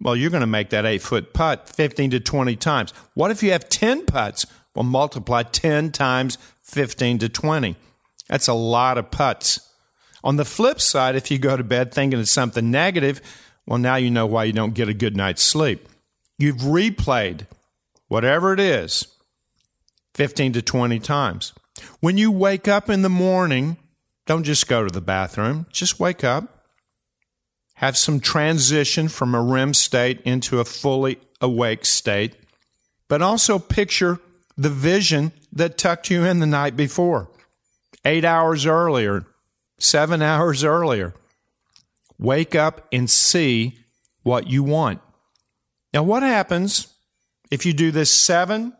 well, 0.00 0.14
you're 0.14 0.30
going 0.30 0.42
to 0.42 0.46
make 0.46 0.70
that 0.70 0.86
eight 0.86 1.02
foot 1.02 1.34
putt 1.34 1.68
15 1.68 2.12
to 2.12 2.20
20 2.20 2.54
times. 2.54 2.92
What 3.14 3.32
if 3.32 3.42
you 3.42 3.50
have 3.50 3.68
10 3.68 4.06
putts? 4.06 4.46
Well, 4.76 4.84
multiply 4.84 5.42
10 5.42 5.90
times 5.90 6.38
15 6.62 7.18
to 7.18 7.28
20. 7.28 7.74
That's 8.28 8.46
a 8.46 8.54
lot 8.54 8.96
of 8.96 9.10
putts. 9.10 9.72
On 10.22 10.36
the 10.36 10.44
flip 10.44 10.80
side, 10.80 11.16
if 11.16 11.32
you 11.32 11.38
go 11.40 11.56
to 11.56 11.64
bed 11.64 11.92
thinking 11.92 12.20
it's 12.20 12.30
something 12.30 12.70
negative, 12.70 13.20
well, 13.66 13.80
now 13.80 13.96
you 13.96 14.08
know 14.08 14.26
why 14.26 14.44
you 14.44 14.52
don't 14.52 14.74
get 14.74 14.88
a 14.88 14.94
good 14.94 15.16
night's 15.16 15.42
sleep. 15.42 15.88
You've 16.38 16.58
replayed 16.58 17.48
whatever 18.06 18.52
it 18.52 18.60
is 18.60 19.08
15 20.14 20.52
to 20.52 20.62
20 20.62 21.00
times. 21.00 21.54
When 21.98 22.16
you 22.16 22.30
wake 22.30 22.68
up 22.68 22.88
in 22.88 23.02
the 23.02 23.08
morning, 23.08 23.78
don't 24.26 24.44
just 24.44 24.68
go 24.68 24.84
to 24.84 24.92
the 24.92 25.00
bathroom, 25.00 25.66
just 25.72 25.98
wake 25.98 26.22
up, 26.22 26.54
have 27.78 27.96
some 27.96 28.18
transition 28.18 29.06
from 29.08 29.36
a 29.36 29.40
REM 29.40 29.72
state 29.72 30.20
into 30.22 30.58
a 30.58 30.64
fully 30.64 31.16
awake 31.40 31.84
state, 31.84 32.34
but 33.06 33.22
also 33.22 33.56
picture 33.56 34.18
the 34.56 34.68
vision 34.68 35.30
that 35.52 35.78
tucked 35.78 36.10
you 36.10 36.24
in 36.24 36.40
the 36.40 36.46
night 36.46 36.76
before, 36.76 37.30
eight 38.04 38.24
hours 38.24 38.66
earlier, 38.66 39.24
seven 39.78 40.20
hours 40.22 40.64
earlier. 40.64 41.14
Wake 42.18 42.56
up 42.56 42.84
and 42.90 43.08
see 43.08 43.78
what 44.24 44.48
you 44.48 44.64
want. 44.64 45.00
Now, 45.94 46.02
what 46.02 46.24
happens 46.24 46.92
if 47.48 47.64
you 47.64 47.72
do 47.72 47.92
this 47.92 48.12
seven 48.12 48.72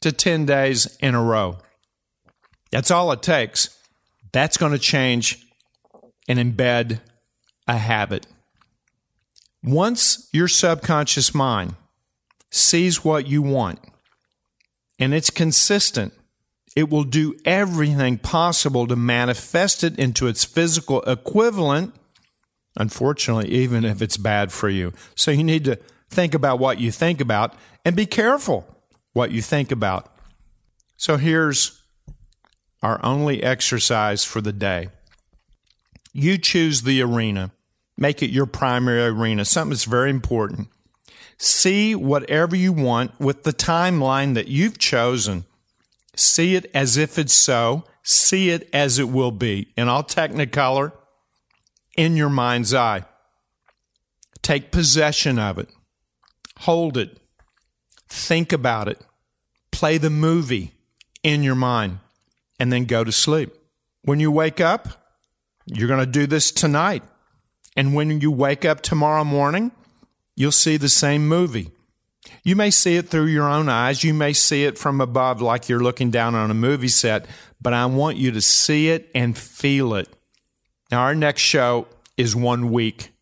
to 0.00 0.12
10 0.12 0.46
days 0.46 0.96
in 1.00 1.14
a 1.14 1.22
row? 1.22 1.58
That's 2.70 2.90
all 2.90 3.12
it 3.12 3.20
takes. 3.20 3.68
That's 4.32 4.56
going 4.56 4.72
to 4.72 4.78
change 4.78 5.44
and 6.26 6.38
embed 6.38 7.00
a 7.70 7.78
habit. 7.78 8.26
Once 9.62 10.28
your 10.32 10.48
subconscious 10.48 11.34
mind 11.34 11.74
sees 12.50 13.04
what 13.04 13.28
you 13.28 13.42
want, 13.42 13.78
and 14.98 15.14
it's 15.14 15.30
consistent, 15.30 16.12
it 16.76 16.90
will 16.90 17.04
do 17.04 17.36
everything 17.44 18.18
possible 18.18 18.86
to 18.86 18.96
manifest 18.96 19.84
it 19.84 19.98
into 19.98 20.26
its 20.26 20.44
physical 20.44 21.02
equivalent, 21.02 21.94
unfortunately, 22.76 23.50
even 23.50 23.84
if 23.84 24.02
it's 24.02 24.16
bad 24.16 24.52
for 24.52 24.68
you. 24.68 24.92
So 25.14 25.30
you 25.30 25.44
need 25.44 25.64
to 25.64 25.78
think 26.10 26.34
about 26.34 26.58
what 26.58 26.80
you 26.80 26.90
think 26.90 27.20
about 27.20 27.54
and 27.84 27.94
be 27.94 28.06
careful 28.06 28.66
what 29.12 29.30
you 29.30 29.42
think 29.42 29.70
about. 29.70 30.12
So 30.96 31.16
here's 31.16 31.80
our 32.82 33.00
only 33.04 33.42
exercise 33.42 34.24
for 34.24 34.40
the 34.40 34.52
day. 34.52 34.88
You 36.12 36.38
choose 36.38 36.82
the 36.82 37.02
arena. 37.02 37.52
Make 38.00 38.22
it 38.22 38.30
your 38.30 38.46
primary 38.46 39.04
arena, 39.04 39.44
something 39.44 39.70
that's 39.70 39.84
very 39.84 40.10
important. 40.10 40.68
See 41.36 41.94
whatever 41.94 42.56
you 42.56 42.72
want 42.72 43.12
with 43.20 43.44
the 43.44 43.52
timeline 43.52 44.34
that 44.34 44.48
you've 44.48 44.78
chosen. 44.78 45.44
See 46.16 46.56
it 46.56 46.70
as 46.74 46.96
if 46.96 47.18
it's 47.18 47.34
so. 47.34 47.84
See 48.02 48.50
it 48.50 48.68
as 48.72 48.98
it 48.98 49.10
will 49.10 49.30
be 49.30 49.72
in 49.76 49.88
all 49.88 50.02
technicolor 50.02 50.92
in 51.96 52.16
your 52.16 52.30
mind's 52.30 52.72
eye. 52.72 53.04
Take 54.42 54.72
possession 54.72 55.38
of 55.38 55.58
it. 55.58 55.68
Hold 56.60 56.96
it. 56.96 57.18
Think 58.08 58.52
about 58.52 58.88
it. 58.88 59.00
Play 59.70 59.98
the 59.98 60.10
movie 60.10 60.72
in 61.22 61.42
your 61.42 61.54
mind 61.54 61.98
and 62.58 62.72
then 62.72 62.86
go 62.86 63.04
to 63.04 63.12
sleep. 63.12 63.54
When 64.02 64.20
you 64.20 64.30
wake 64.30 64.60
up, 64.60 64.88
you're 65.66 65.88
going 65.88 66.00
to 66.00 66.06
do 66.06 66.26
this 66.26 66.50
tonight. 66.50 67.02
And 67.76 67.94
when 67.94 68.20
you 68.20 68.30
wake 68.30 68.64
up 68.64 68.80
tomorrow 68.80 69.24
morning, 69.24 69.72
you'll 70.36 70.52
see 70.52 70.76
the 70.76 70.88
same 70.88 71.28
movie. 71.28 71.70
You 72.42 72.56
may 72.56 72.70
see 72.70 72.96
it 72.96 73.08
through 73.08 73.26
your 73.26 73.48
own 73.48 73.68
eyes. 73.68 74.04
You 74.04 74.14
may 74.14 74.32
see 74.32 74.64
it 74.64 74.78
from 74.78 75.00
above 75.00 75.40
like 75.40 75.68
you're 75.68 75.82
looking 75.82 76.10
down 76.10 76.34
on 76.34 76.50
a 76.50 76.54
movie 76.54 76.88
set, 76.88 77.26
but 77.60 77.72
I 77.72 77.86
want 77.86 78.16
you 78.16 78.30
to 78.32 78.40
see 78.40 78.88
it 78.88 79.10
and 79.14 79.36
feel 79.36 79.94
it. 79.94 80.08
Now, 80.90 81.02
our 81.02 81.14
next 81.14 81.42
show 81.42 81.86
is 82.16 82.34
one 82.34 82.70
week 82.70 83.12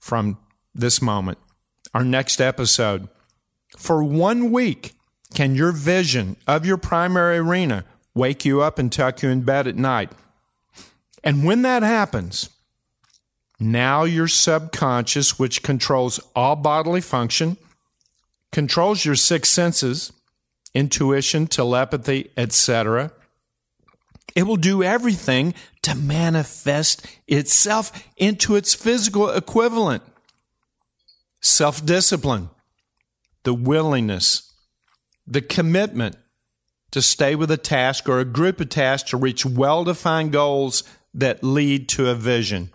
from 0.00 0.38
this 0.74 1.00
moment. 1.00 1.38
Our 1.94 2.04
next 2.04 2.40
episode. 2.40 3.08
For 3.76 4.02
one 4.02 4.50
week, 4.50 4.94
can 5.34 5.54
your 5.54 5.72
vision 5.72 6.36
of 6.46 6.66
your 6.66 6.76
primary 6.76 7.38
arena 7.38 7.84
wake 8.14 8.44
you 8.44 8.60
up 8.60 8.78
and 8.78 8.92
tuck 8.92 9.22
you 9.22 9.30
in 9.30 9.42
bed 9.42 9.66
at 9.66 9.76
night? 9.76 10.12
And 11.24 11.44
when 11.44 11.62
that 11.62 11.82
happens, 11.82 12.50
now, 13.62 14.04
your 14.04 14.28
subconscious, 14.28 15.38
which 15.38 15.62
controls 15.62 16.18
all 16.34 16.56
bodily 16.56 17.00
function, 17.00 17.56
controls 18.50 19.04
your 19.04 19.14
six 19.14 19.48
senses, 19.48 20.12
intuition, 20.74 21.46
telepathy, 21.46 22.30
etc. 22.36 23.12
It 24.34 24.44
will 24.44 24.56
do 24.56 24.82
everything 24.82 25.54
to 25.82 25.94
manifest 25.94 27.06
itself 27.28 28.08
into 28.16 28.56
its 28.56 28.74
physical 28.74 29.30
equivalent. 29.30 30.02
Self 31.40 31.84
discipline, 31.84 32.50
the 33.42 33.54
willingness, 33.54 34.52
the 35.26 35.42
commitment 35.42 36.16
to 36.92 37.02
stay 37.02 37.34
with 37.34 37.50
a 37.50 37.56
task 37.56 38.08
or 38.08 38.20
a 38.20 38.24
group 38.24 38.60
of 38.60 38.68
tasks 38.68 39.10
to 39.10 39.16
reach 39.16 39.44
well 39.44 39.82
defined 39.82 40.32
goals 40.32 40.84
that 41.12 41.42
lead 41.42 41.88
to 41.88 42.08
a 42.08 42.14
vision. 42.14 42.70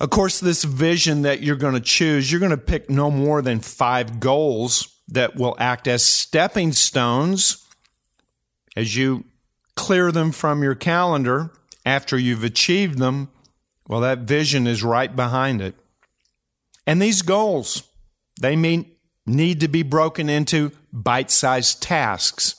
Of 0.00 0.08
course, 0.08 0.40
this 0.40 0.64
vision 0.64 1.22
that 1.22 1.42
you're 1.42 1.56
going 1.56 1.74
to 1.74 1.80
choose, 1.80 2.32
you're 2.32 2.40
going 2.40 2.50
to 2.50 2.56
pick 2.56 2.88
no 2.88 3.10
more 3.10 3.42
than 3.42 3.60
five 3.60 4.18
goals 4.18 4.96
that 5.08 5.36
will 5.36 5.54
act 5.58 5.86
as 5.86 6.02
stepping 6.02 6.72
stones 6.72 7.66
as 8.74 8.96
you 8.96 9.24
clear 9.76 10.10
them 10.10 10.32
from 10.32 10.62
your 10.62 10.74
calendar 10.74 11.52
after 11.84 12.16
you've 12.16 12.44
achieved 12.44 12.98
them. 12.98 13.28
Well, 13.88 14.00
that 14.00 14.20
vision 14.20 14.66
is 14.66 14.82
right 14.82 15.14
behind 15.14 15.60
it. 15.60 15.74
And 16.86 17.02
these 17.02 17.20
goals, 17.20 17.82
they 18.40 18.56
need 18.56 19.60
to 19.60 19.68
be 19.68 19.82
broken 19.82 20.30
into 20.30 20.72
bite 20.90 21.30
sized 21.30 21.82
tasks, 21.82 22.54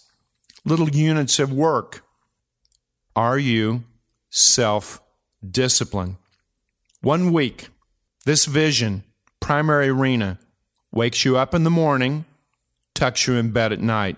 little 0.64 0.90
units 0.90 1.40
of 1.40 1.52
work. 1.52 2.04
Are 3.16 3.40
you 3.40 3.84
self 4.30 5.02
disciplined? 5.50 6.18
One 7.02 7.34
week, 7.34 7.70
this 8.26 8.46
vision, 8.46 9.04
primary 9.40 9.90
arena, 9.90 10.38
wakes 10.92 11.26
you 11.26 11.38
up 11.38 11.56
in 11.56 11.64
the 11.64 11.72
morning, 11.72 12.26
tucks 12.94 13.26
you 13.26 13.34
in 13.36 13.52
bed 13.52 13.74
at 13.74 13.80
night. 13.80 14.18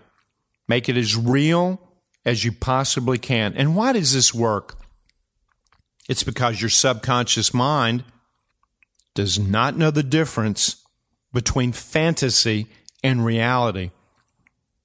Make 0.67 0.89
it 0.89 0.97
as 0.97 1.15
real 1.15 1.79
as 2.25 2.43
you 2.43 2.51
possibly 2.51 3.17
can. 3.17 3.53
And 3.55 3.75
why 3.75 3.93
does 3.93 4.13
this 4.13 4.33
work? 4.33 4.77
It's 6.09 6.23
because 6.23 6.59
your 6.59 6.69
subconscious 6.69 7.53
mind 7.53 8.03
does 9.13 9.39
not 9.39 9.77
know 9.77 9.91
the 9.91 10.03
difference 10.03 10.83
between 11.31 11.71
fantasy 11.71 12.67
and 13.01 13.23
reality. 13.23 13.91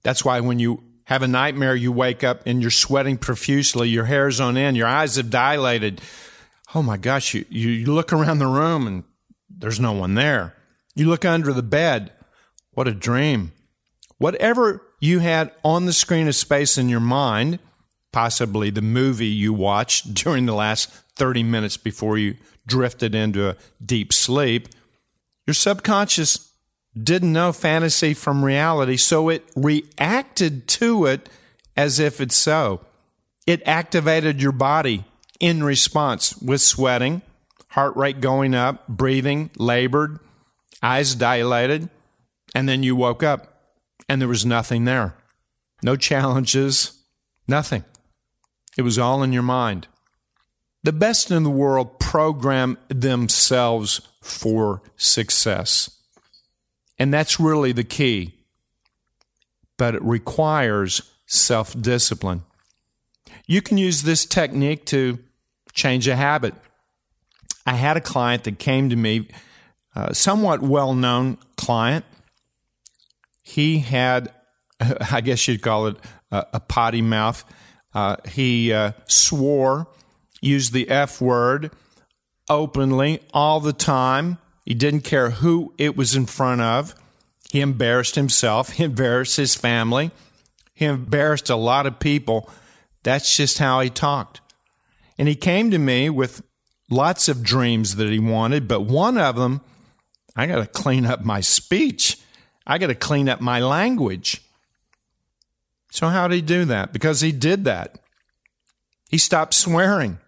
That's 0.04 0.24
why 0.24 0.38
when 0.40 0.60
you 0.60 0.84
have 1.04 1.22
a 1.22 1.28
nightmare, 1.28 1.74
you 1.74 1.90
wake 1.90 2.22
up 2.22 2.42
and 2.46 2.60
you're 2.60 2.70
sweating 2.70 3.16
profusely, 3.16 3.88
your 3.88 4.04
hair's 4.04 4.38
on 4.38 4.56
end, 4.56 4.76
your 4.76 4.86
eyes 4.86 5.16
have 5.16 5.30
dilated. 5.30 6.00
Oh 6.75 6.82
my 6.82 6.96
gosh, 6.96 7.34
you, 7.34 7.44
you 7.48 7.87
look 7.92 8.12
around 8.12 8.38
the 8.38 8.46
room 8.46 8.87
and 8.87 9.04
there's 9.48 9.80
no 9.80 9.92
one 9.92 10.14
there. 10.14 10.54
You 10.94 11.08
look 11.08 11.25
under 11.25 11.52
the 11.52 11.62
bed. 11.62 12.12
What 12.72 12.88
a 12.88 12.94
dream. 12.94 13.52
Whatever 14.18 14.82
you 15.00 15.20
had 15.20 15.52
on 15.64 15.87
the 15.87 15.92
screen 15.92 16.28
of 16.28 16.34
space 16.34 16.76
in 16.76 16.88
your 16.88 17.00
mind, 17.00 17.58
possibly 18.12 18.70
the 18.70 18.82
movie 18.82 19.26
you 19.26 19.52
watched 19.52 20.12
during 20.14 20.46
the 20.46 20.54
last 20.54 20.90
30 21.16 21.42
minutes 21.42 21.76
before 21.76 22.18
you 22.18 22.37
drifted 22.66 23.14
into 23.14 23.48
a 23.48 23.56
deep 23.84 24.12
sleep, 24.12 24.68
your 25.46 25.54
subconscious 25.54 26.52
didn't 27.00 27.32
know 27.32 27.52
fantasy 27.52 28.12
from 28.12 28.44
reality, 28.44 28.96
so 28.96 29.28
it 29.28 29.44
reacted 29.56 30.68
to 30.68 31.06
it 31.06 31.28
as 31.76 31.98
if 31.98 32.20
it's 32.20 32.37
so. 32.37 32.84
It 33.46 33.62
activated 33.64 34.42
your 34.42 34.52
body 34.52 35.04
in 35.40 35.62
response 35.62 36.37
with 36.38 36.61
sweating, 36.61 37.23
heart 37.68 37.97
rate 37.97 38.21
going 38.21 38.54
up, 38.54 38.87
breathing, 38.88 39.50
labored, 39.57 40.18
eyes 40.83 41.14
dilated, 41.14 41.88
and 42.54 42.68
then 42.68 42.83
you 42.83 42.97
woke 42.97 43.23
up 43.23 43.59
and 44.09 44.21
there 44.21 44.28
was 44.28 44.47
nothing 44.47 44.85
there. 44.85 45.14
No 45.83 45.97
challenges, 45.97 47.02
nothing. 47.47 47.85
It 48.76 48.83
was 48.83 48.99
all 48.99 49.23
in 49.23 49.33
your 49.33 49.42
mind. 49.42 49.87
The 50.85 50.92
best 50.92 51.30
in 51.30 51.42
the 51.42 51.50
world 51.50 51.99
program 51.99 52.78
themselves 52.88 54.00
for 54.23 54.83
success. 54.97 55.90
And 56.99 57.12
that's 57.12 57.40
really 57.40 57.73
the 57.73 57.85
key. 57.85 58.35
But 59.76 59.95
it 59.95 60.02
requires 60.02 61.02
self 61.26 61.80
discipline. 61.80 62.42
You 63.47 63.62
can 63.62 63.78
use 63.78 64.02
this 64.02 64.25
technique 64.26 64.85
to 64.87 65.18
change 65.78 66.08
a 66.08 66.16
habit. 66.16 66.54
I 67.64 67.75
had 67.75 67.97
a 67.97 68.00
client 68.00 68.44
that 68.44 68.58
came 68.58 68.90
to 68.90 68.97
me, 68.97 69.28
a 69.94 70.14
somewhat 70.14 70.61
well 70.61 70.94
known 70.94 71.38
client. 71.56 72.04
He 73.42 73.78
had, 73.78 74.32
I 74.80 75.20
guess 75.20 75.47
you'd 75.49 75.62
call 75.62 75.87
it 75.87 75.97
a, 76.30 76.47
a 76.54 76.61
potty 76.61 77.02
mouth. 77.02 77.44
Uh, 77.94 78.16
he 78.28 78.73
uh, 78.73 78.92
swore, 79.06 79.88
used 80.42 80.73
the 80.73 80.88
F 80.90 81.20
word 81.20 81.70
openly 82.50 83.20
all 83.32 83.61
the 83.61 83.73
time. 83.73 84.38
He 84.64 84.75
didn't 84.75 85.00
care 85.00 85.30
who 85.30 85.73
it 85.78 85.97
was 85.97 86.14
in 86.14 86.26
front 86.26 86.61
of. 86.61 86.94
He 87.50 87.61
embarrassed 87.61 88.14
himself, 88.14 88.73
he 88.73 88.85
embarrassed 88.85 89.37
his 89.37 89.54
family, 89.54 90.11
he 90.75 90.85
embarrassed 90.85 91.49
a 91.49 91.56
lot 91.56 91.87
of 91.87 91.99
people. 91.99 92.50
That's 93.02 93.35
just 93.35 93.59
how 93.59 93.81
he 93.81 93.88
talked. 93.88 94.42
And 95.18 95.28
he 95.28 95.35
came 95.35 95.70
to 95.70 95.78
me 95.78 96.09
with 96.11 96.42
lots 96.90 97.28
of 97.28 97.42
dreams 97.42 97.96
that 97.96 98.09
he 98.09 98.18
wanted, 98.18 98.68
but 98.68 98.83
one 98.83 99.18
of 99.18 99.37
them, 99.37 99.61
I 100.37 100.46
got 100.46 100.57
to 100.57 100.66
clean 100.66 101.04
up 101.04 101.24
my 101.24 101.40
speech. 101.40 102.18
I 102.66 102.78
got 102.78 102.87
to 102.88 102.94
clean 102.94 103.28
up 103.28 103.40
my 103.40 103.61
language. 103.61 104.42
So, 105.90 106.09
how 106.09 106.28
did 106.28 106.37
he 106.37 106.42
do 106.42 106.64
that? 106.66 106.92
Because 106.92 107.20
he 107.20 107.33
did 107.33 107.64
that. 107.64 107.98
He 109.09 109.18
stopped 109.18 109.54
swearing, 109.54 110.18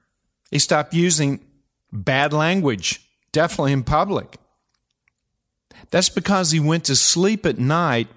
he 0.50 0.59
stopped 0.59 0.94
using 0.94 1.40
bad 1.92 2.33
language, 2.33 3.00
definitely 3.33 3.72
in 3.72 3.85
public. 3.85 4.38
That's 5.90 6.09
because 6.09 6.50
he 6.50 6.61
went 6.61 6.85
to 6.85 6.96
sleep 6.96 7.44
at 7.44 7.59
night 7.59 8.09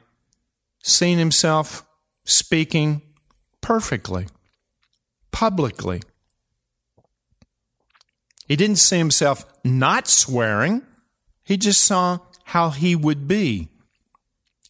seeing 0.83 1.17
himself 1.17 1.85
speaking 2.25 3.01
perfectly, 3.61 4.27
publicly. 5.31 6.01
He 8.53 8.57
didn't 8.57 8.75
see 8.75 8.99
himself 8.99 9.47
not 9.63 10.07
swearing, 10.07 10.83
he 11.43 11.57
just 11.57 11.83
saw 11.83 12.19
how 12.43 12.69
he 12.69 12.95
would 12.95 13.27
be. 13.27 13.69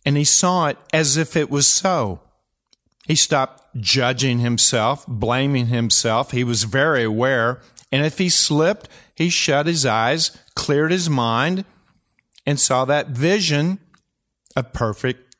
And 0.05 0.15
he 0.15 0.23
saw 0.23 0.67
it 0.67 0.77
as 0.93 1.17
if 1.17 1.35
it 1.35 1.49
was 1.49 1.67
so. 1.67 2.21
He 3.09 3.15
stopped 3.15 3.75
judging 3.75 4.39
himself, 4.39 5.05
blaming 5.05 5.65
himself. 5.65 6.31
He 6.31 6.45
was 6.45 6.63
very 6.63 7.03
aware. 7.03 7.59
And 7.91 8.05
if 8.05 8.19
he 8.19 8.29
slipped, 8.29 8.87
he 9.15 9.27
shut 9.27 9.67
his 9.67 9.85
eyes, 9.85 10.31
cleared 10.55 10.91
his 10.91 11.09
mind, 11.09 11.65
and 12.45 12.61
saw 12.61 12.85
that 12.85 13.09
vision 13.09 13.79
of 14.55 14.71
perfect 14.71 15.35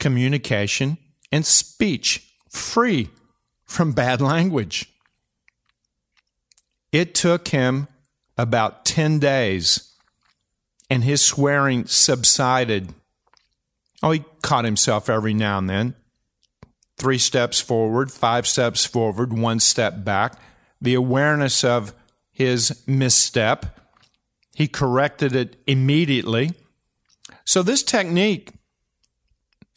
communication 0.00 0.96
and 1.30 1.44
speech, 1.44 2.32
free 2.48 3.10
from 3.66 3.92
bad 3.92 4.20
language. 4.32 4.90
It 6.94 7.12
took 7.12 7.48
him 7.48 7.88
about 8.38 8.84
10 8.84 9.18
days, 9.18 9.96
and 10.88 11.02
his 11.02 11.20
swearing 11.20 11.86
subsided. 11.86 12.94
Oh, 14.00 14.12
he 14.12 14.24
caught 14.42 14.64
himself 14.64 15.10
every 15.10 15.34
now 15.34 15.58
and 15.58 15.68
then. 15.68 15.96
Three 16.96 17.18
steps 17.18 17.60
forward, 17.60 18.12
five 18.12 18.46
steps 18.46 18.86
forward, 18.86 19.32
one 19.32 19.58
step 19.58 20.04
back. 20.04 20.40
The 20.80 20.94
awareness 20.94 21.64
of 21.64 21.94
his 22.30 22.84
misstep, 22.86 23.80
he 24.54 24.68
corrected 24.68 25.34
it 25.34 25.56
immediately. 25.66 26.52
So, 27.44 27.64
this 27.64 27.82
technique 27.82 28.52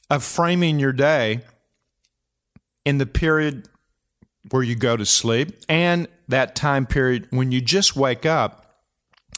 of 0.08 0.24
framing 0.24 0.78
your 0.78 0.94
day 0.94 1.42
in 2.86 3.00
the 3.00 3.08
period 3.08 3.68
where 4.52 4.64
you 4.64 4.76
go 4.76 4.98
to 4.98 5.06
sleep 5.06 5.60
and 5.68 6.08
that 6.28 6.56
time 6.56 6.86
period 6.86 7.28
when 7.30 7.52
you 7.52 7.62
just 7.62 7.96
wake 7.96 8.26
up, 8.26 8.82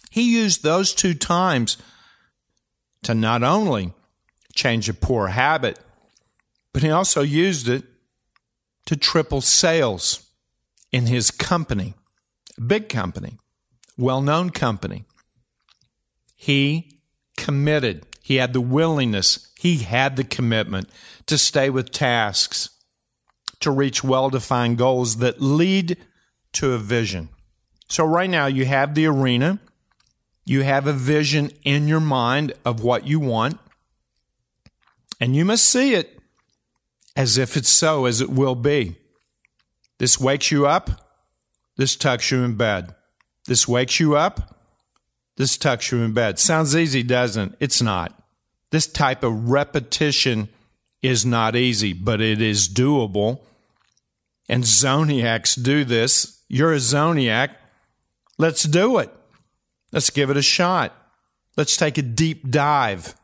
he 0.09 0.35
used 0.35 0.63
those 0.63 0.93
two 0.93 1.13
times 1.13 1.77
to 3.03 3.13
not 3.13 3.43
only 3.43 3.93
change 4.53 4.89
a 4.89 4.93
poor 4.93 5.27
habit, 5.27 5.79
but 6.73 6.83
he 6.83 6.89
also 6.89 7.21
used 7.21 7.67
it 7.69 7.83
to 8.85 8.95
triple 8.95 9.41
sales 9.41 10.27
in 10.91 11.05
his 11.05 11.31
company, 11.31 11.93
big 12.65 12.89
company, 12.89 13.37
well 13.97 14.21
known 14.21 14.49
company. 14.49 15.05
He 16.35 16.99
committed, 17.37 18.05
he 18.21 18.35
had 18.35 18.53
the 18.53 18.61
willingness, 18.61 19.51
he 19.59 19.77
had 19.79 20.15
the 20.15 20.23
commitment 20.23 20.89
to 21.27 21.37
stay 21.37 21.69
with 21.69 21.91
tasks 21.91 22.69
to 23.59 23.71
reach 23.71 24.03
well 24.03 24.29
defined 24.29 24.77
goals 24.77 25.17
that 25.17 25.41
lead 25.41 25.97
to 26.53 26.73
a 26.73 26.77
vision. 26.77 27.29
So, 27.87 28.05
right 28.05 28.29
now, 28.29 28.45
you 28.45 28.65
have 28.65 28.95
the 28.95 29.07
arena, 29.07 29.59
you 30.45 30.61
have 30.63 30.87
a 30.87 30.93
vision 30.93 31.51
in 31.63 31.87
your 31.87 31.99
mind 31.99 32.53
of 32.63 32.83
what 32.83 33.07
you 33.07 33.19
want, 33.19 33.59
and 35.19 35.35
you 35.35 35.43
must 35.43 35.65
see 35.65 35.93
it 35.93 36.19
as 37.15 37.37
if 37.37 37.57
it's 37.57 37.69
so, 37.69 38.05
as 38.05 38.21
it 38.21 38.29
will 38.29 38.55
be. 38.55 38.95
This 39.97 40.19
wakes 40.19 40.51
you 40.51 40.65
up, 40.65 40.89
this 41.75 41.95
tucks 41.95 42.31
you 42.31 42.43
in 42.43 42.55
bed. 42.55 42.95
This 43.45 43.67
wakes 43.67 43.99
you 43.99 44.15
up, 44.15 44.55
this 45.35 45.57
tucks 45.57 45.91
you 45.91 45.99
in 45.99 46.13
bed. 46.13 46.39
Sounds 46.39 46.75
easy, 46.75 47.03
doesn't 47.03 47.53
it? 47.53 47.57
It's 47.59 47.81
not. 47.81 48.13
This 48.69 48.85
type 48.85 49.23
of 49.23 49.49
repetition 49.49 50.49
is 51.01 51.25
not 51.25 51.55
easy, 51.55 51.93
but 51.93 52.21
it 52.21 52.41
is 52.41 52.69
doable 52.69 53.39
and 54.49 54.63
Zoniacs 54.63 55.61
do 55.61 55.85
this. 55.85 56.43
You're 56.49 56.73
a 56.73 56.77
Zoniac. 56.77 57.55
Let's 58.37 58.63
do 58.63 58.97
it. 58.97 59.11
Let's 59.93 60.09
give 60.09 60.29
it 60.29 60.37
a 60.37 60.41
shot. 60.41 60.95
Let's 61.55 61.77
take 61.77 61.97
a 61.97 62.01
deep 62.01 62.49
dive 62.49 63.15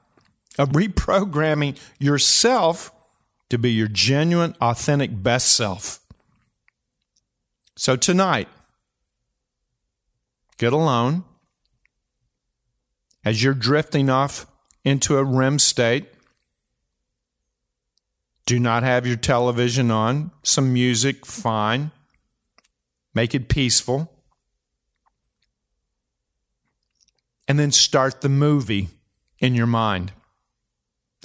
of 0.57 0.69
reprogramming 0.69 1.79
yourself 1.99 2.91
to 3.49 3.57
be 3.57 3.71
your 3.71 3.87
genuine, 3.87 4.55
authentic 4.61 5.23
best 5.23 5.53
self. 5.53 5.99
So 7.75 7.95
tonight, 7.95 8.47
get 10.57 10.73
alone 10.73 11.23
as 13.23 13.43
you're 13.43 13.53
drifting 13.53 14.09
off 14.09 14.45
into 14.83 15.17
a 15.17 15.23
REM 15.23 15.59
state. 15.59 16.07
Do 18.45 18.59
not 18.59 18.83
have 18.83 19.07
your 19.07 19.17
television 19.17 19.89
on. 19.89 20.31
Some 20.43 20.71
music, 20.71 21.25
fine. 21.25 21.91
Make 23.13 23.33
it 23.33 23.49
peaceful. 23.49 24.11
And 27.47 27.59
then 27.59 27.71
start 27.71 28.21
the 28.21 28.29
movie 28.29 28.89
in 29.39 29.55
your 29.55 29.67
mind. 29.67 30.13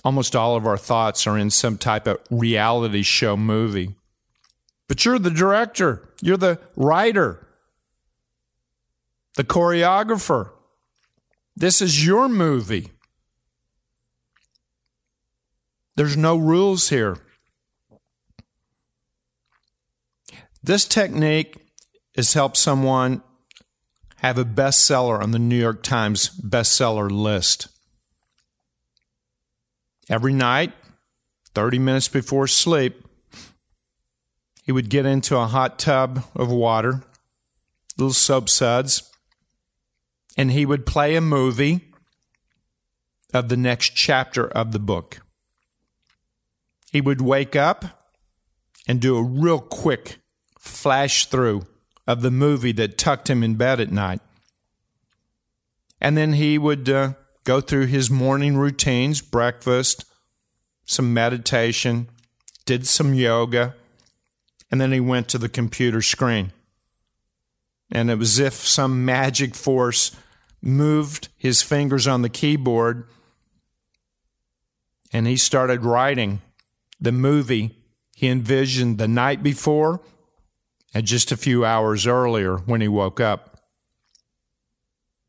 Almost 0.03 0.35
all 0.35 0.57
of 0.57 0.67
our 0.67 0.79
thoughts 0.79 1.27
are 1.27 1.37
in 1.37 1.51
some 1.51 1.77
type 1.77 2.07
of 2.07 2.19
reality 2.31 3.03
show 3.03 3.37
movie. 3.37 3.95
But 4.89 5.05
you're 5.05 5.19
the 5.19 5.31
director, 5.31 6.09
you're 6.23 6.37
the 6.37 6.59
writer, 6.75 7.47
the 9.37 9.45
choreographer. 9.45 10.51
This 11.55 11.83
is 11.83 12.05
your 12.05 12.29
movie. 12.29 12.91
There's 16.01 16.17
no 16.17 16.39
rules 16.39 16.89
here. 16.89 17.19
This 20.63 20.87
technique 20.87 21.59
has 22.17 22.33
helped 22.33 22.57
someone 22.57 23.23
have 24.17 24.39
a 24.39 24.47
bestseller 24.47 25.23
on 25.23 25.33
the 25.33 25.39
New 25.39 25.61
York 25.61 25.83
Times 25.83 26.31
bestseller 26.31 27.11
list. 27.11 27.69
Every 30.09 30.33
night, 30.33 30.73
30 31.55 31.79
minutes 31.79 32.09
before 32.09 32.47
sleep, 32.47 33.05
he 34.63 34.73
would 34.73 34.89
get 34.89 35.05
into 35.05 35.37
a 35.37 35.49
hot 35.49 35.79
tub 35.79 36.25
of 36.35 36.51
water, 36.51 37.03
little 37.99 38.15
soap 38.15 38.49
suds, 38.49 39.03
and 40.35 40.51
he 40.51 40.65
would 40.65 40.87
play 40.87 41.15
a 41.15 41.21
movie 41.21 41.93
of 43.35 43.51
the 43.51 43.59
next 43.59 43.95
chapter 43.95 44.49
of 44.49 44.73
the 44.73 44.79
book. 44.79 45.21
He 46.91 47.01
would 47.01 47.21
wake 47.21 47.55
up 47.55 47.85
and 48.87 49.01
do 49.01 49.17
a 49.17 49.23
real 49.23 49.61
quick 49.61 50.19
flash 50.59 51.27
through 51.27 51.67
of 52.07 52.23
the 52.23 52.31
movie 52.31 52.73
that 52.73 52.99
tucked 52.99 53.31
him 53.31 53.43
in 53.43 53.55
bed 53.55 53.81
at 53.81 53.93
night. 53.93 54.21
And 56.01 56.17
then 56.17 56.33
he 56.33 56.59
would 56.59 56.89
uh, 56.89 57.13
go 57.45 57.61
through 57.61 57.87
his 57.87 58.11
morning 58.11 58.57
routines 58.57 59.21
breakfast, 59.21 60.05
some 60.85 61.15
meditation, 61.15 62.09
did 62.65 62.87
some 62.87 63.15
yoga, 63.15 63.75
and 64.71 64.81
then 64.81 64.93
he 64.93 65.01
went 65.01 65.29
to 65.29 65.39
the 65.39 65.49
computer 65.49 66.03
screen. 66.03 66.53
And 67.93 68.11
it 68.11 68.17
was 68.17 68.41
as 68.41 68.47
if 68.47 68.55
some 68.55 69.05
magic 69.05 69.55
force 69.55 70.17
moved 70.63 71.29
his 71.37 71.63
fingers 71.63 72.07
on 72.07 72.23
the 72.23 72.29
keyboard 72.29 73.07
and 75.13 75.27
he 75.27 75.37
started 75.37 75.85
writing 75.85 76.41
the 77.01 77.13
movie 77.13 77.77
he 78.15 78.29
envisioned 78.29 78.99
the 78.99 79.09
night 79.09 79.43
before 79.43 80.01
and 80.93 81.07
just 81.07 81.33
a 81.33 81.37
few 81.37 81.65
hours 81.65 82.07
earlier 82.07 82.57
when 82.57 82.81
he 82.81 82.89
woke 82.89 83.21
up. 83.21 83.61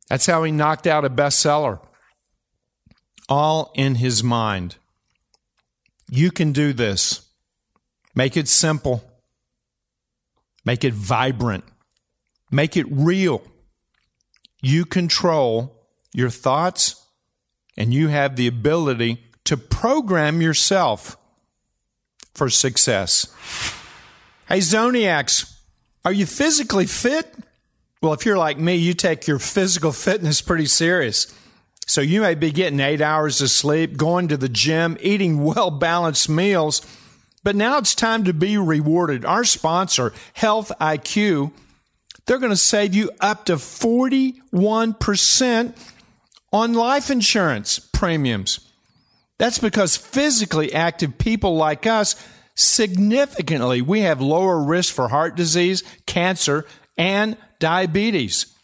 That's 0.10 0.26
how 0.26 0.44
he 0.44 0.52
knocked 0.52 0.88
out 0.88 1.06
a 1.06 1.10
bestseller, 1.10 1.80
all 3.30 3.72
in 3.76 3.96
his 3.96 4.24
mind. 4.24 4.76
You 6.10 6.32
can 6.32 6.52
do 6.52 6.74
this. 6.74 7.30
Make 8.14 8.36
it 8.36 8.50
simple, 8.50 9.02
make 10.66 10.84
it 10.84 10.94
vibrant, 10.94 11.64
make 12.52 12.76
it 12.76 12.86
real. 12.90 13.42
You 14.62 14.84
control 14.84 15.88
your 16.14 16.30
thoughts, 16.30 17.08
and 17.78 17.94
you 17.94 18.10
have 18.10 18.36
the 18.36 18.48
ability 18.48 19.24
to 19.46 19.56
program 19.56 20.42
yourself 20.42 21.16
for 22.34 22.50
success. 22.50 23.28
Hey, 24.48 24.60
Zoniacs, 24.60 25.58
are 26.04 26.14
you 26.14 26.26
physically 26.26 26.86
fit? 26.86 27.34
Well, 28.02 28.14
if 28.14 28.26
you're 28.26 28.38
like 28.38 28.58
me, 28.58 28.76
you 28.76 28.94
take 28.94 29.28
your 29.28 29.40
physical 29.40 29.92
fitness 29.92 30.42
pretty 30.42 30.66
serious. 30.66 31.34
So 31.86 32.02
you 32.02 32.22
may 32.22 32.36
be 32.36 32.52
getting 32.52 32.80
eight 32.80 33.02
hours 33.02 33.42
of 33.42 33.50
sleep, 33.50 33.98
going 33.98 34.28
to 34.30 34.38
the 34.38 34.50
gym, 34.50 34.98
eating 35.02 35.44
well 35.44 35.72
balanced 35.72 36.30
meals, 36.30 36.82
but 37.44 37.56
now 37.56 37.78
it's 37.78 37.94
time 37.94 38.24
to 38.24 38.34
be 38.34 38.58
rewarded. 38.58 39.26
Our 39.26 39.44
sponsor, 39.44 40.14
Health 40.34 40.72
IQ, 40.80 41.52
they're 42.26 42.40
going 42.40 42.52
to 42.52 42.58
save 42.58 42.96
you 42.96 43.12
up 43.20 43.46
to 43.46 43.56
41% 43.56 45.76
on 46.54 46.74
life 46.74 47.10
insurance 47.10 47.80
premiums. 47.80 48.71
That's 49.42 49.58
because 49.58 49.98
physically 49.98 50.72
active 50.72 51.18
people 51.18 51.56
like 51.56 51.88
us 51.88 52.16
significantly 52.54 53.82
we 53.82 54.02
have 54.02 54.22
lower 54.22 54.62
risk 54.62 54.94
for 54.94 55.08
heart 55.08 55.36
disease, 55.36 55.84
cancer, 56.06 56.68
and 56.96 57.36
diabetes. 57.58 58.56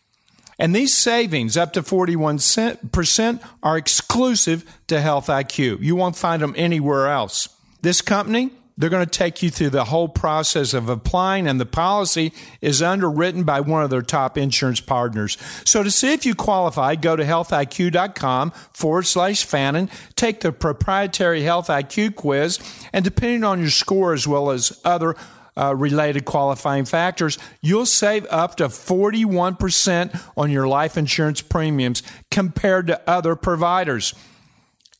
And 0.59 0.75
these 0.75 0.93
savings, 0.93 1.57
up 1.57 1.73
to 1.73 1.81
41%, 1.81 3.49
are 3.63 3.75
exclusive 3.75 4.65
to 4.85 5.01
Health 5.01 5.25
IQ. 5.25 5.81
You 5.81 5.95
won't 5.95 6.15
find 6.15 6.43
them 6.43 6.53
anywhere 6.55 7.07
else. 7.07 7.49
This 7.81 8.03
company, 8.03 8.51
they're 8.77 8.89
going 8.89 9.05
to 9.05 9.11
take 9.11 9.41
you 9.41 9.49
through 9.49 9.71
the 9.71 9.85
whole 9.85 10.07
process 10.07 10.73
of 10.73 10.87
applying, 10.87 11.47
and 11.47 11.59
the 11.59 11.65
policy 11.65 12.31
is 12.61 12.81
underwritten 12.81 13.43
by 13.43 13.59
one 13.59 13.83
of 13.83 13.89
their 13.89 14.01
top 14.01 14.37
insurance 14.37 14.79
partners. 14.79 15.37
So 15.65 15.81
to 15.81 15.89
see 15.89 16.13
if 16.13 16.25
you 16.25 16.35
qualify, 16.35 16.95
go 16.95 17.15
to 17.15 17.23
healthiq.com 17.23 18.51
forward 18.71 19.07
slash 19.07 19.43
Fannin, 19.43 19.89
take 20.15 20.41
the 20.41 20.51
proprietary 20.51 21.41
Health 21.41 21.67
IQ 21.67 22.15
quiz, 22.15 22.59
and 22.93 23.03
depending 23.03 23.43
on 23.43 23.59
your 23.59 23.71
score 23.71 24.13
as 24.13 24.27
well 24.27 24.51
as 24.51 24.79
other 24.85 25.15
uh, 25.57 25.75
related 25.75 26.25
qualifying 26.25 26.85
factors, 26.85 27.39
you'll 27.61 27.87
save 27.87 28.27
up 28.29 28.55
to 28.57 28.67
41% 28.67 30.21
on 30.37 30.51
your 30.51 30.67
life 30.67 30.97
insurance 30.97 31.41
premiums 31.41 32.03
compared 32.29 32.85
to 32.87 33.09
other 33.09 33.35
providers 33.35 34.13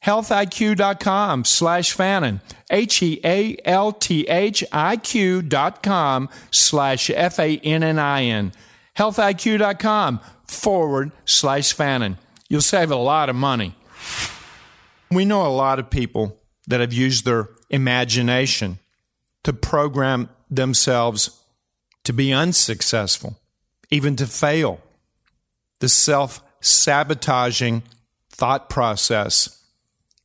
healthiq.com 0.06 1.46
slash 1.46 1.92
Fannin, 1.94 2.42
H-E-A-L-T-H-I-Q 2.72 3.62
dot 5.42 5.84
com 5.84 6.30
slash 6.52 7.10
F-A-N-N-I-N, 7.10 8.52
healthiq.com 8.98 10.20
forward 10.48 11.12
slash 11.26 11.74
Fannin. 11.74 12.18
You'll 12.50 12.62
save 12.62 12.92
a 12.92 12.96
lot 12.96 13.30
of 13.30 13.36
money. 13.36 13.76
We 15.12 15.26
know 15.26 15.46
a 15.46 15.50
lot 15.50 15.80
of 15.80 15.90
people 15.90 16.40
that 16.68 16.80
have 16.80 16.94
used 16.94 17.26
their 17.26 17.50
imagination 17.70 18.80
to 19.44 19.54
program 19.54 20.30
themselves 20.50 21.42
to 22.04 22.14
be 22.14 22.34
unsuccessful, 22.34 23.38
even 23.90 24.16
to 24.18 24.28
fail. 24.28 24.80
The 25.80 25.90
self 25.90 26.42
sabotaging 26.62 27.84
thought 28.30 28.70
process 28.70 29.57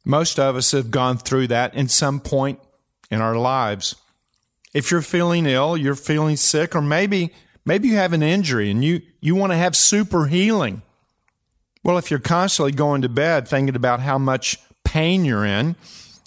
most 0.04 0.38
of 0.38 0.56
us 0.56 0.72
have 0.72 0.90
gone 0.90 1.18
through 1.18 1.48
that 1.48 1.74
in 1.74 1.88
some 1.88 2.20
point 2.20 2.58
in 3.10 3.20
our 3.20 3.36
lives. 3.36 3.94
If 4.74 4.90
you're 4.90 5.02
feeling 5.02 5.46
ill, 5.46 5.76
you're 5.76 5.94
feeling 5.94 6.36
sick, 6.36 6.74
or 6.74 6.82
maybe 6.82 7.32
maybe 7.64 7.88
you 7.88 7.96
have 7.96 8.12
an 8.12 8.22
injury 8.22 8.70
and 8.70 8.84
you, 8.84 9.02
you 9.20 9.34
want 9.34 9.52
to 9.52 9.56
have 9.56 9.76
super 9.76 10.26
healing. 10.26 10.82
Well, 11.84 11.98
if 11.98 12.10
you're 12.10 12.20
constantly 12.20 12.72
going 12.72 13.02
to 13.02 13.08
bed 13.08 13.48
thinking 13.48 13.76
about 13.76 14.00
how 14.00 14.18
much 14.18 14.58
pain 14.84 15.24
you're 15.24 15.44
in, 15.44 15.76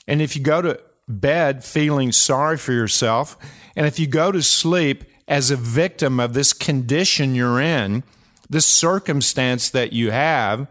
and 0.08 0.22
if 0.22 0.36
you 0.36 0.44
go 0.44 0.62
to 0.62 0.80
bed 1.08 1.64
feeling 1.64 2.12
sorry 2.12 2.58
for 2.58 2.74
yourself, 2.74 3.38
and 3.76 3.86
if 3.86 4.00
you 4.00 4.08
go 4.08 4.32
to 4.32 4.42
sleep 4.44 5.06
as 5.28 5.52
a 5.52 5.56
victim 5.56 6.20
of 6.20 6.34
this 6.34 6.54
condition 6.54 7.36
you're 7.36 7.60
in, 7.60 8.04
this 8.50 8.66
circumstance 8.66 9.70
that 9.70 9.92
you 9.92 10.12
have, 10.12 10.68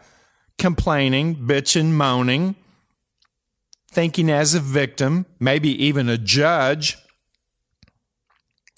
complaining, 0.58 1.34
bitching, 1.34 1.90
moaning, 1.90 2.54
thinking 3.94 4.30
as 4.30 4.54
a 4.54 4.60
victim, 4.60 5.26
maybe 5.38 5.70
even 5.84 6.08
a 6.08 6.18
judge, 6.18 6.98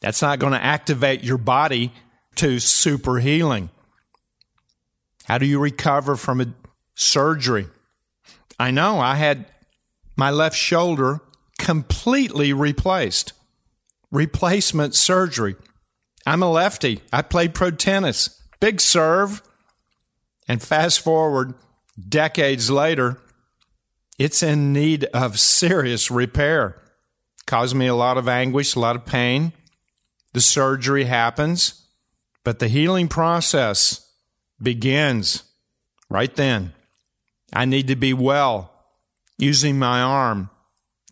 that's 0.03 0.23
not 0.23 0.39
going 0.39 0.53
to 0.53 0.63
activate 0.63 1.25
your 1.25 1.39
body 1.39 1.93
to 2.37 2.61
super 2.61 3.19
healing. 3.19 3.71
How 5.25 5.39
do 5.39 5.47
you 5.47 5.59
recover 5.59 6.17
from 6.17 6.41
a 6.41 6.55
surgery? 6.95 7.67
I 8.59 8.71
know 8.71 9.01
I 9.01 9.17
had 9.17 9.47
my 10.17 10.31
left 10.31 10.57
shoulder 10.57 11.21
completely 11.59 12.53
replaced. 12.53 13.33
Replacement 14.11 14.95
surgery. 14.95 15.57
I'm 16.27 16.43
a 16.43 16.51
lefty. 16.51 17.01
I 17.13 17.23
played 17.23 17.55
pro 17.55 17.71
tennis. 17.71 18.41
Big 18.61 18.81
serve. 18.81 19.43
And 20.47 20.63
fast 20.63 21.01
forward 21.01 21.55
decades 22.09 22.71
later, 22.71 23.19
it's 24.19 24.43
in 24.43 24.73
need 24.73 25.05
of 25.07 25.39
serious 25.39 26.11
repair. 26.11 26.81
Caused 27.47 27.77
me 27.77 27.87
a 27.87 27.95
lot 27.95 28.19
of 28.19 28.29
anguish, 28.29 28.75
a 28.75 28.81
lot 28.81 28.97
of 28.97 29.07
pain. 29.07 29.53
The 30.33 30.41
surgery 30.41 31.05
happens, 31.05 31.87
but 32.45 32.59
the 32.59 32.69
healing 32.69 33.09
process 33.09 34.11
begins 34.61 35.45
right 36.09 36.35
then. 36.35 36.73
I 37.53 37.65
need 37.65 37.89
to 37.89 37.97
be 37.97 38.13
well, 38.13 38.73
using 39.39 39.79
my 39.79 40.01
arm, 40.01 40.51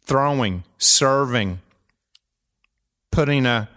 throwing, 0.03 0.65
serving, 0.79 1.61
putting 3.11 3.47
a 3.47 3.69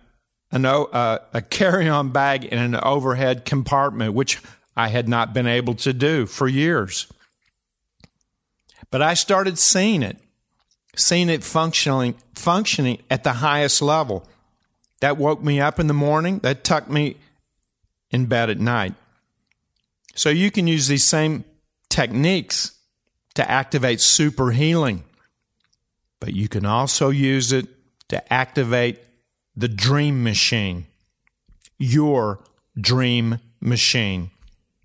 a 0.51 1.43
carry 1.49 1.87
on 1.89 2.09
bag 2.09 2.45
in 2.45 2.57
an 2.57 2.75
overhead 2.75 3.45
compartment, 3.45 4.13
which 4.13 4.41
I 4.75 4.87
had 4.87 5.07
not 5.07 5.33
been 5.33 5.47
able 5.47 5.75
to 5.75 5.93
do 5.93 6.25
for 6.25 6.47
years. 6.47 7.07
But 8.91 9.01
I 9.01 9.13
started 9.13 9.59
seeing 9.59 10.03
it, 10.03 10.17
seeing 10.95 11.29
it 11.29 11.43
functioning, 11.43 12.15
functioning 12.33 13.01
at 13.09 13.23
the 13.23 13.33
highest 13.33 13.81
level. 13.81 14.27
That 15.01 15.17
woke 15.17 15.43
me 15.43 15.59
up 15.59 15.79
in 15.79 15.87
the 15.87 15.93
morning, 15.93 16.39
that 16.39 16.63
tucked 16.63 16.89
me 16.89 17.17
in 18.09 18.25
bed 18.25 18.49
at 18.49 18.59
night. 18.59 18.93
So 20.15 20.29
you 20.29 20.49
can 20.49 20.65
use 20.65 20.87
these 20.87 21.05
same 21.05 21.43
techniques 21.89 22.71
to 23.35 23.49
activate 23.49 24.01
super 24.01 24.51
healing, 24.51 25.03
but 26.19 26.33
you 26.33 26.47
can 26.47 26.65
also 26.65 27.09
use 27.09 27.51
it 27.51 27.67
to 28.09 28.33
activate 28.33 28.99
the 29.55 29.67
dream 29.67 30.23
machine, 30.23 30.87
your 31.77 32.39
dream 32.79 33.39
machine. 33.59 34.31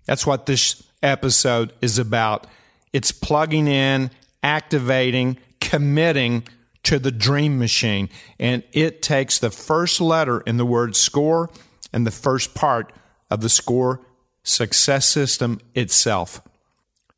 That's 0.05 0.27
what 0.27 0.45
this 0.45 0.83
episode 1.01 1.73
is 1.81 1.97
about. 1.97 2.45
It's 2.93 3.11
plugging 3.11 3.67
in, 3.67 4.11
activating, 4.41 5.37
committing 5.59 6.47
to 6.83 6.99
the 6.99 7.11
dream 7.11 7.57
machine. 7.57 8.09
And 8.39 8.63
it 8.71 9.01
takes 9.01 9.39
the 9.39 9.49
first 9.49 9.99
letter 9.99 10.41
in 10.41 10.57
the 10.57 10.65
word 10.65 10.95
score 10.95 11.49
and 11.91 12.05
the 12.05 12.11
first 12.11 12.53
part 12.53 12.93
of 13.29 13.41
the 13.41 13.49
score 13.49 14.01
success 14.43 15.07
system 15.07 15.59
itself 15.73 16.41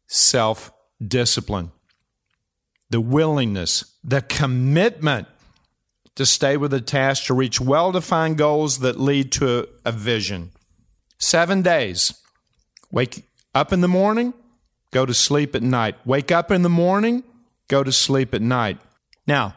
self 0.07 0.71
discipline, 1.05 1.71
the 2.89 3.01
willingness, 3.01 3.95
the 4.03 4.21
commitment 4.21 5.27
to 6.15 6.25
stay 6.25 6.55
with 6.55 6.73
a 6.73 6.81
task 6.81 7.25
to 7.25 7.33
reach 7.33 7.59
well 7.59 7.91
defined 7.91 8.37
goals 8.37 8.79
that 8.79 8.99
lead 8.99 9.31
to 9.33 9.67
a 9.83 9.91
vision. 9.91 10.51
Seven 11.17 11.61
days. 11.61 12.21
Wake 12.91 13.23
up 13.53 13.73
in 13.73 13.81
the 13.81 13.87
morning, 13.87 14.33
go 14.95 15.05
to 15.05 15.13
sleep 15.13 15.53
at 15.55 15.61
night. 15.61 15.93
Wake 16.05 16.31
up 16.31 16.49
in 16.49 16.61
the 16.61 16.69
morning, 16.69 17.21
go 17.67 17.83
to 17.83 17.91
sleep 17.91 18.33
at 18.33 18.41
night. 18.41 18.77
Now, 19.27 19.53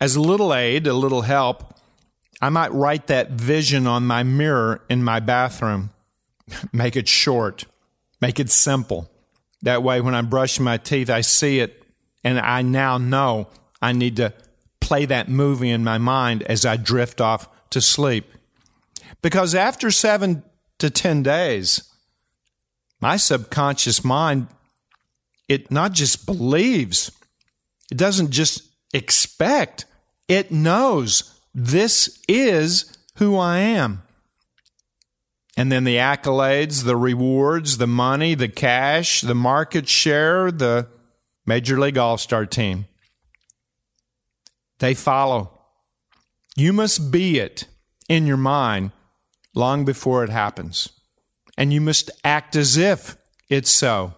as 0.00 0.16
a 0.16 0.20
little 0.22 0.54
aid, 0.54 0.86
a 0.86 0.94
little 0.94 1.20
help, 1.20 1.74
I 2.40 2.48
might 2.48 2.72
write 2.72 3.06
that 3.08 3.32
vision 3.32 3.86
on 3.86 4.06
my 4.06 4.22
mirror 4.22 4.80
in 4.88 5.04
my 5.04 5.20
bathroom. 5.20 5.90
make 6.72 6.96
it 6.96 7.06
short, 7.06 7.66
make 8.18 8.40
it 8.40 8.48
simple. 8.48 9.10
That 9.60 9.82
way, 9.82 10.00
when 10.00 10.14
I'm 10.14 10.30
brushing 10.30 10.64
my 10.64 10.78
teeth, 10.78 11.10
I 11.10 11.20
see 11.20 11.60
it 11.60 11.82
and 12.24 12.38
I 12.38 12.62
now 12.62 12.96
know 12.96 13.48
I 13.82 13.92
need 13.92 14.16
to 14.16 14.32
play 14.80 15.04
that 15.04 15.28
movie 15.28 15.68
in 15.68 15.84
my 15.84 15.98
mind 15.98 16.44
as 16.44 16.64
I 16.64 16.78
drift 16.78 17.20
off 17.20 17.46
to 17.68 17.82
sleep. 17.82 18.24
Because 19.20 19.54
after 19.54 19.90
seven 19.90 20.44
to 20.78 20.88
10 20.88 21.22
days, 21.22 21.92
my 23.00 23.16
subconscious 23.16 24.04
mind, 24.04 24.48
it 25.48 25.70
not 25.70 25.92
just 25.92 26.26
believes, 26.26 27.12
it 27.90 27.98
doesn't 27.98 28.30
just 28.30 28.62
expect, 28.92 29.84
it 30.28 30.50
knows 30.50 31.38
this 31.54 32.22
is 32.28 32.96
who 33.16 33.36
I 33.36 33.58
am. 33.58 34.02
And 35.56 35.72
then 35.72 35.84
the 35.84 35.96
accolades, 35.96 36.84
the 36.84 36.96
rewards, 36.96 37.78
the 37.78 37.86
money, 37.86 38.34
the 38.34 38.48
cash, 38.48 39.22
the 39.22 39.34
market 39.34 39.88
share, 39.88 40.50
the 40.50 40.88
Major 41.46 41.78
League 41.80 41.96
All 41.96 42.18
Star 42.18 42.44
team. 42.44 42.86
They 44.80 44.92
follow. 44.92 45.58
You 46.56 46.72
must 46.72 47.10
be 47.10 47.38
it 47.38 47.66
in 48.08 48.26
your 48.26 48.36
mind 48.36 48.92
long 49.54 49.84
before 49.84 50.24
it 50.24 50.30
happens. 50.30 50.90
And 51.56 51.72
you 51.72 51.80
must 51.80 52.10
act 52.22 52.54
as 52.56 52.76
if 52.76 53.16
it's 53.48 53.70
so. 53.70 54.14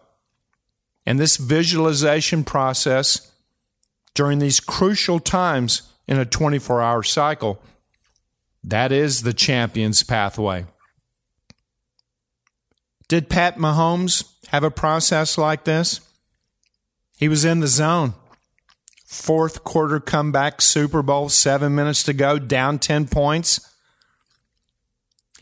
And 1.06 1.18
this 1.18 1.36
visualization 1.36 2.44
process 2.44 3.32
during 4.14 4.38
these 4.40 4.60
crucial 4.60 5.20
times 5.20 5.82
in 6.06 6.18
a 6.18 6.24
24 6.24 6.82
hour 6.82 7.02
cycle, 7.02 7.62
that 8.64 8.92
is 8.92 9.22
the 9.22 9.32
champion's 9.32 10.02
pathway. 10.02 10.66
Did 13.06 13.30
Pat 13.30 13.56
Mahomes 13.56 14.24
have 14.48 14.64
a 14.64 14.70
process 14.70 15.38
like 15.38 15.64
this? 15.64 16.00
He 17.16 17.28
was 17.28 17.44
in 17.44 17.60
the 17.60 17.66
zone 17.66 18.14
fourth 19.08 19.64
quarter 19.64 19.98
comeback, 20.00 20.60
Super 20.60 21.02
Bowl, 21.02 21.30
seven 21.30 21.74
minutes 21.74 22.02
to 22.02 22.12
go, 22.12 22.38
down 22.38 22.78
10 22.78 23.08
points. 23.08 23.74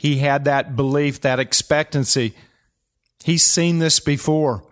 He 0.06 0.18
had 0.18 0.44
that 0.44 0.76
belief, 0.76 1.20
that 1.22 1.40
expectancy. 1.40 2.32
He's 3.24 3.44
seen 3.44 3.80
this 3.80 3.98
before. 3.98 4.62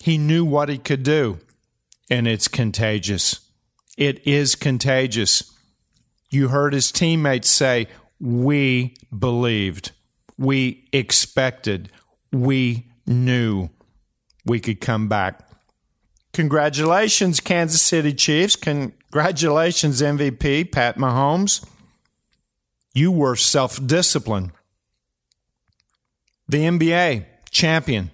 He 0.00 0.18
knew 0.18 0.44
what 0.44 0.68
he 0.68 0.78
could 0.78 1.04
do, 1.04 1.38
and 2.10 2.26
it's 2.26 2.48
contagious. 2.48 3.38
It 3.96 4.26
is 4.26 4.56
contagious. 4.56 5.56
You 6.28 6.48
heard 6.48 6.72
his 6.72 6.90
teammates 6.90 7.48
say, 7.52 7.86
We 8.18 8.96
believed, 9.16 9.92
we 10.36 10.88
expected, 10.92 11.92
we 12.32 12.88
knew 13.06 13.68
we 14.44 14.58
could 14.58 14.80
come 14.80 15.06
back. 15.08 15.48
Congratulations, 16.32 17.38
Kansas 17.38 17.80
City 17.80 18.12
Chiefs. 18.12 18.56
Congratulations, 18.56 20.02
MVP 20.02 20.72
Pat 20.72 20.98
Mahomes. 20.98 21.64
You 22.94 23.10
were 23.10 23.36
self 23.36 23.84
disciplined. 23.84 24.52
The 26.48 26.58
NBA 26.58 27.24
champion. 27.50 28.10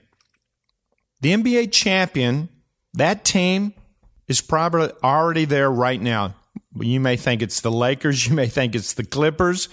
The 1.21 1.33
NBA 1.33 1.73
champion, 1.73 2.49
that 2.95 3.25
team 3.25 3.75
is 4.29 4.41
probably 4.41 4.91
already 5.03 5.45
there 5.45 5.71
right 5.71 6.01
now. 6.01 6.35
You 6.77 7.01
may 7.01 7.17
think 7.17 7.43
it's 7.43 7.61
the 7.61 7.73
Lakers. 7.73 8.27
You 8.29 8.35
may 8.35 8.47
think 8.47 8.75
it's 8.75 8.93
the 8.93 9.05
Clippers. 9.05 9.69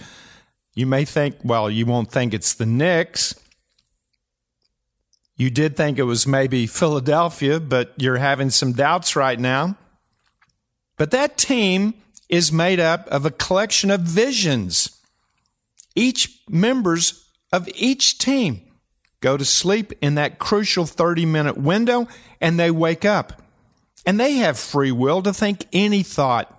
You 0.74 0.86
may 0.86 1.04
think, 1.04 1.36
well, 1.42 1.70
you 1.70 1.86
won't 1.86 2.10
think 2.10 2.34
it's 2.34 2.54
the 2.54 2.66
Knicks. 2.66 3.34
You 5.36 5.50
did 5.50 5.76
think 5.76 5.98
it 5.98 6.04
was 6.04 6.26
maybe 6.26 6.66
Philadelphia, 6.66 7.60
but 7.60 7.92
you're 7.98 8.16
having 8.16 8.50
some 8.50 8.72
doubts 8.72 9.14
right 9.14 9.38
now. 9.38 9.76
But 10.96 11.10
that 11.10 11.36
team 11.36 11.94
is 12.28 12.50
made 12.50 12.80
up 12.80 13.06
of 13.08 13.26
a 13.26 13.30
collection 13.30 13.90
of 13.90 14.00
visions. 14.00 14.95
Each 15.96 16.40
members 16.48 17.28
of 17.52 17.68
each 17.74 18.18
team 18.18 18.62
go 19.20 19.36
to 19.36 19.44
sleep 19.44 19.92
in 20.00 20.14
that 20.14 20.38
crucial 20.38 20.86
30 20.86 21.26
minute 21.26 21.56
window 21.56 22.06
and 22.40 22.60
they 22.60 22.70
wake 22.70 23.04
up. 23.04 23.42
And 24.04 24.20
they 24.20 24.34
have 24.34 24.56
free 24.58 24.92
will 24.92 25.22
to 25.22 25.32
think 25.32 25.66
any 25.72 26.04
thought. 26.04 26.52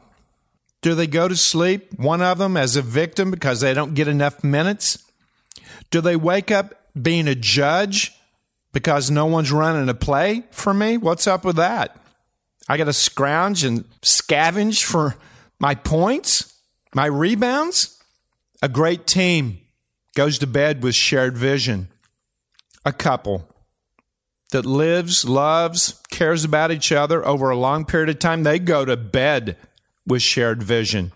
Do 0.81 0.95
they 0.95 1.07
go 1.07 1.27
to 1.27 1.35
sleep, 1.35 1.97
one 1.97 2.21
of 2.21 2.37
them 2.37 2.57
as 2.57 2.75
a 2.75 2.81
victim 2.81 3.31
because 3.31 3.61
they 3.61 3.73
don't 3.73 3.93
get 3.93 4.07
enough 4.07 4.43
minutes? 4.43 5.03
Do 5.91 6.01
they 6.01 6.15
wake 6.15 6.51
up 6.51 6.73
being 7.01 7.27
a 7.27 7.35
judge 7.35 8.13
because 8.73 9.09
no 9.09 9.25
one's 9.25 9.51
running 9.51 9.87
a 9.87 9.93
play 9.93 10.43
for 10.51 10.73
me? 10.73 10.97
What's 10.97 11.27
up 11.27 11.45
with 11.45 11.55
that? 11.55 11.97
I 12.67 12.77
got 12.77 12.85
to 12.85 12.93
scrounge 12.93 13.63
and 13.63 13.85
scavenge 14.01 14.83
for 14.83 15.15
my 15.59 15.75
points, 15.75 16.53
my 16.93 17.05
rebounds. 17.05 17.96
A 18.61 18.69
great 18.69 19.05
team 19.05 19.59
goes 20.15 20.39
to 20.39 20.47
bed 20.47 20.83
with 20.83 20.95
shared 20.95 21.37
vision. 21.37 21.89
A 22.85 22.91
couple 22.93 23.47
that 24.51 24.65
lives, 24.65 25.25
loves, 25.25 26.01
cares 26.09 26.43
about 26.43 26.71
each 26.71 26.91
other 26.91 27.25
over 27.25 27.49
a 27.49 27.57
long 27.57 27.85
period 27.85 28.09
of 28.09 28.19
time, 28.19 28.43
they 28.43 28.59
go 28.59 28.85
to 28.85 28.95
bed 28.95 29.57
with 30.05 30.21
shared 30.21 30.63
vision. 30.63 31.11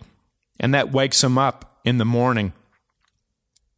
And 0.59 0.73
that 0.73 0.91
wakes 0.91 1.21
them 1.21 1.37
up 1.37 1.79
in 1.85 1.97
the 1.97 2.05
morning. 2.05 2.53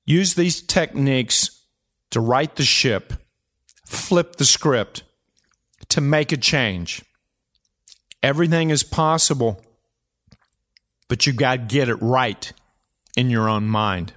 Use 0.06 0.34
these 0.34 0.62
techniques 0.62 1.62
to 2.10 2.20
right 2.20 2.54
the 2.56 2.64
ship 2.64 3.14
flip 3.94 4.38
the 4.38 4.46
script, 4.46 5.04
to 5.90 6.02
make 6.02 6.32
a 6.32 6.38
change. 6.38 7.04
Everything 8.22 8.70
is 8.70 8.84
possible, 8.84 9.62
but 11.08 11.28
you 11.28 11.34
got 11.34 11.52
to 11.56 11.76
get 11.76 11.90
it 11.90 11.96
right 11.96 12.54
in 13.16 13.30
your 13.30 13.50
own 13.50 13.68
mind. 13.68 14.14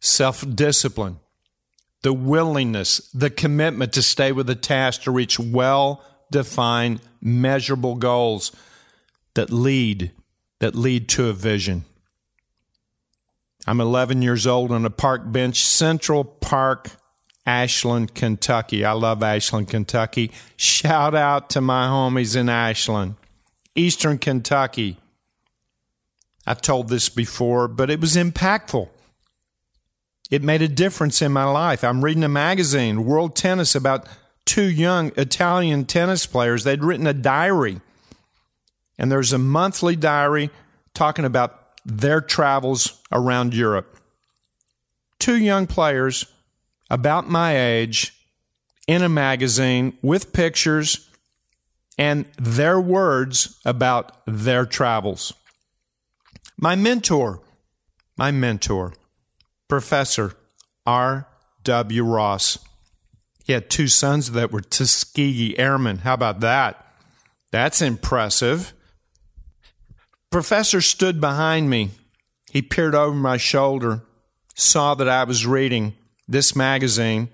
Self 0.00 0.44
discipline, 0.54 1.20
the 2.02 2.12
willingness, 2.12 2.98
the 3.12 3.30
commitment 3.30 3.92
to 3.92 4.02
stay 4.02 4.32
with 4.32 4.48
a 4.48 4.54
task 4.54 5.02
to 5.02 5.10
reach 5.10 5.38
well 5.38 6.04
defined, 6.30 7.00
measurable 7.20 7.96
goals 7.96 8.52
that 9.34 9.50
lead 9.50 10.12
that 10.60 10.74
lead 10.74 11.08
to 11.08 11.28
a 11.28 11.32
vision. 11.32 11.84
I'm 13.66 13.80
11 13.80 14.22
years 14.22 14.46
old 14.46 14.72
on 14.72 14.84
a 14.84 14.90
park 14.90 15.30
bench, 15.30 15.62
Central 15.62 16.24
Park 16.24 16.90
Ashland, 17.46 18.14
Kentucky. 18.14 18.84
I 18.84 18.92
love 18.92 19.22
Ashland, 19.22 19.68
Kentucky. 19.68 20.30
Shout 20.56 21.14
out 21.14 21.50
to 21.50 21.60
my 21.60 21.86
homies 21.86 22.36
in 22.36 22.48
Ashland. 22.48 23.16
Eastern 23.74 24.18
Kentucky. 24.18 24.98
I've 26.46 26.62
told 26.62 26.88
this 26.88 27.08
before, 27.08 27.68
but 27.68 27.90
it 27.90 28.00
was 28.00 28.16
impactful. 28.16 28.88
It 30.30 30.42
made 30.42 30.62
a 30.62 30.68
difference 30.68 31.22
in 31.22 31.32
my 31.32 31.44
life. 31.44 31.82
I'm 31.82 32.04
reading 32.04 32.24
a 32.24 32.28
magazine, 32.28 33.04
World 33.04 33.34
Tennis, 33.34 33.74
about 33.74 34.06
two 34.44 34.70
young 34.70 35.12
Italian 35.16 35.84
tennis 35.84 36.26
players. 36.26 36.64
They'd 36.64 36.84
written 36.84 37.06
a 37.06 37.12
diary, 37.12 37.80
and 38.98 39.10
there's 39.10 39.32
a 39.32 39.38
monthly 39.38 39.96
diary 39.96 40.50
talking 40.94 41.24
about 41.24 41.56
their 41.84 42.20
travels 42.20 43.00
around 43.10 43.54
Europe. 43.54 43.98
Two 45.18 45.36
young 45.36 45.66
players 45.66 46.26
about 46.88 47.28
my 47.28 47.56
age 47.56 48.14
in 48.86 49.02
a 49.02 49.08
magazine 49.08 49.96
with 50.02 50.32
pictures 50.32 51.08
and 51.98 52.24
their 52.38 52.80
words 52.80 53.60
about 53.64 54.16
their 54.26 54.64
travels. 54.64 55.32
My 56.62 56.76
mentor, 56.76 57.40
my 58.18 58.30
mentor, 58.30 58.92
Professor 59.66 60.34
R.W. 60.84 62.04
Ross. 62.04 62.58
He 63.42 63.54
had 63.54 63.70
two 63.70 63.88
sons 63.88 64.32
that 64.32 64.52
were 64.52 64.60
Tuskegee 64.60 65.58
Airmen. 65.58 65.98
How 65.98 66.12
about 66.12 66.40
that? 66.40 66.86
That's 67.50 67.80
impressive. 67.80 68.74
Professor 70.30 70.82
stood 70.82 71.18
behind 71.18 71.70
me. 71.70 71.92
He 72.52 72.60
peered 72.60 72.94
over 72.94 73.16
my 73.16 73.38
shoulder, 73.38 74.02
saw 74.54 74.94
that 74.96 75.08
I 75.08 75.24
was 75.24 75.46
reading 75.46 75.94
this 76.28 76.54
magazine, 76.54 77.30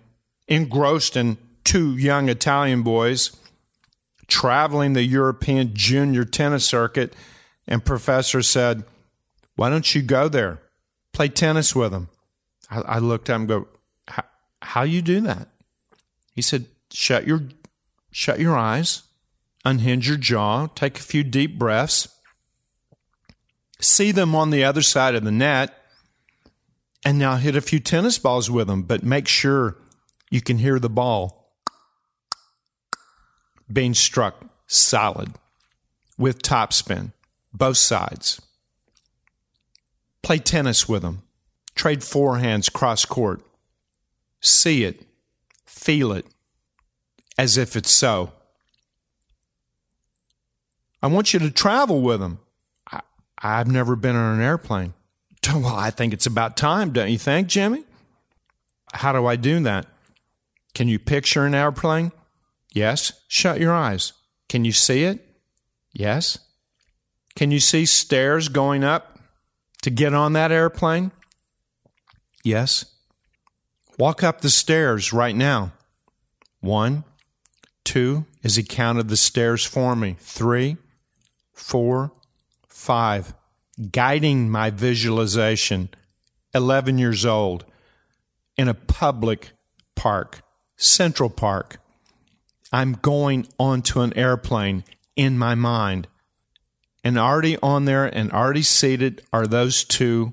engrossed 0.46 1.16
in 1.16 1.36
two 1.64 1.96
young 1.96 2.28
Italian 2.28 2.82
boys 2.82 3.36
traveling 4.28 4.92
the 4.92 5.02
European 5.02 5.72
junior 5.74 6.24
tennis 6.24 6.64
circuit, 6.64 7.12
and 7.66 7.84
Professor 7.84 8.42
said, 8.42 8.84
Why 9.56 9.70
don't 9.70 9.94
you 9.94 10.02
go 10.02 10.28
there? 10.28 10.60
Play 11.12 11.28
tennis 11.28 11.74
with 11.74 11.92
them. 11.92 12.08
I, 12.70 12.80
I 12.82 12.98
looked 12.98 13.28
at 13.28 13.36
him 13.36 13.46
go, 13.46 13.66
How 14.62 14.82
you 14.82 15.02
do 15.02 15.20
that? 15.22 15.48
He 16.34 16.42
said, 16.42 16.66
Shut 16.92 17.26
your 17.26 17.42
shut 18.12 18.38
your 18.38 18.56
eyes, 18.56 19.02
unhinge 19.64 20.08
your 20.08 20.16
jaw, 20.16 20.68
take 20.68 20.98
a 20.98 21.02
few 21.02 21.22
deep 21.24 21.58
breaths, 21.58 22.08
see 23.80 24.12
them 24.12 24.34
on 24.34 24.50
the 24.50 24.64
other 24.64 24.82
side 24.82 25.14
of 25.14 25.24
the 25.24 25.32
net, 25.32 25.74
and 27.04 27.18
now 27.18 27.36
hit 27.36 27.56
a 27.56 27.60
few 27.60 27.78
tennis 27.78 28.18
balls 28.18 28.50
with 28.50 28.68
them, 28.68 28.82
but 28.82 29.02
make 29.02 29.28
sure 29.28 29.76
you 30.30 30.40
can 30.40 30.58
hear 30.58 30.78
the 30.78 30.88
ball 30.88 31.52
being 33.72 33.94
struck 33.94 34.44
solid 34.66 35.32
with 36.18 36.42
topspin, 36.42 37.12
both 37.52 37.76
sides. 37.76 38.40
Play 40.26 40.38
tennis 40.38 40.88
with 40.88 41.02
them. 41.02 41.22
Trade 41.76 42.00
forehands 42.00 42.72
cross 42.72 43.04
court. 43.04 43.42
See 44.40 44.82
it, 44.82 45.06
feel 45.64 46.10
it, 46.10 46.26
as 47.38 47.56
if 47.56 47.76
it's 47.76 47.92
so. 47.92 48.32
I 51.00 51.06
want 51.06 51.32
you 51.32 51.38
to 51.38 51.50
travel 51.52 52.00
with 52.00 52.18
them. 52.18 52.40
I, 52.90 53.02
I've 53.40 53.70
never 53.70 53.94
been 53.94 54.16
on 54.16 54.40
an 54.40 54.44
airplane. 54.44 54.94
Well, 55.54 55.76
I 55.76 55.90
think 55.90 56.12
it's 56.12 56.26
about 56.26 56.56
time, 56.56 56.92
don't 56.92 57.12
you 57.12 57.18
think, 57.18 57.46
Jimmy? 57.46 57.84
How 58.94 59.12
do 59.12 59.26
I 59.26 59.36
do 59.36 59.60
that? 59.60 59.86
Can 60.74 60.88
you 60.88 60.98
picture 60.98 61.46
an 61.46 61.54
airplane? 61.54 62.10
Yes. 62.74 63.12
Shut 63.28 63.60
your 63.60 63.72
eyes. 63.72 64.12
Can 64.48 64.64
you 64.64 64.72
see 64.72 65.04
it? 65.04 65.24
Yes. 65.92 66.40
Can 67.36 67.52
you 67.52 67.60
see 67.60 67.86
stairs 67.86 68.48
going 68.48 68.82
up 68.82 69.15
to 69.86 69.90
get 69.90 70.12
on 70.12 70.32
that 70.32 70.50
airplane? 70.50 71.12
Yes. 72.42 72.86
Walk 74.00 74.24
up 74.24 74.40
the 74.40 74.50
stairs 74.50 75.12
right 75.12 75.36
now. 75.36 75.74
One, 76.58 77.04
two, 77.84 78.26
as 78.42 78.56
he 78.56 78.64
counted 78.64 79.06
the 79.06 79.16
stairs 79.16 79.64
for 79.64 79.94
me. 79.94 80.16
Three, 80.18 80.76
four, 81.52 82.10
five. 82.66 83.32
Guiding 83.92 84.50
my 84.50 84.70
visualization. 84.70 85.88
11 86.52 86.98
years 86.98 87.24
old 87.24 87.64
in 88.56 88.66
a 88.66 88.74
public 88.74 89.52
park, 89.94 90.42
Central 90.76 91.30
Park. 91.30 91.80
I'm 92.72 92.94
going 92.94 93.46
onto 93.56 94.00
an 94.00 94.18
airplane 94.18 94.82
in 95.14 95.38
my 95.38 95.54
mind. 95.54 96.08
And 97.06 97.16
already 97.16 97.56
on 97.62 97.84
there 97.84 98.04
and 98.04 98.32
already 98.32 98.62
seated 98.62 99.22
are 99.32 99.46
those 99.46 99.84
two 99.84 100.32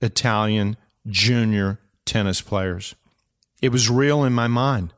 Italian 0.00 0.76
junior 1.08 1.80
tennis 2.04 2.40
players. 2.40 2.94
It 3.60 3.70
was 3.70 3.90
real 3.90 4.22
in 4.22 4.32
my 4.32 4.46
mind. 4.46 4.92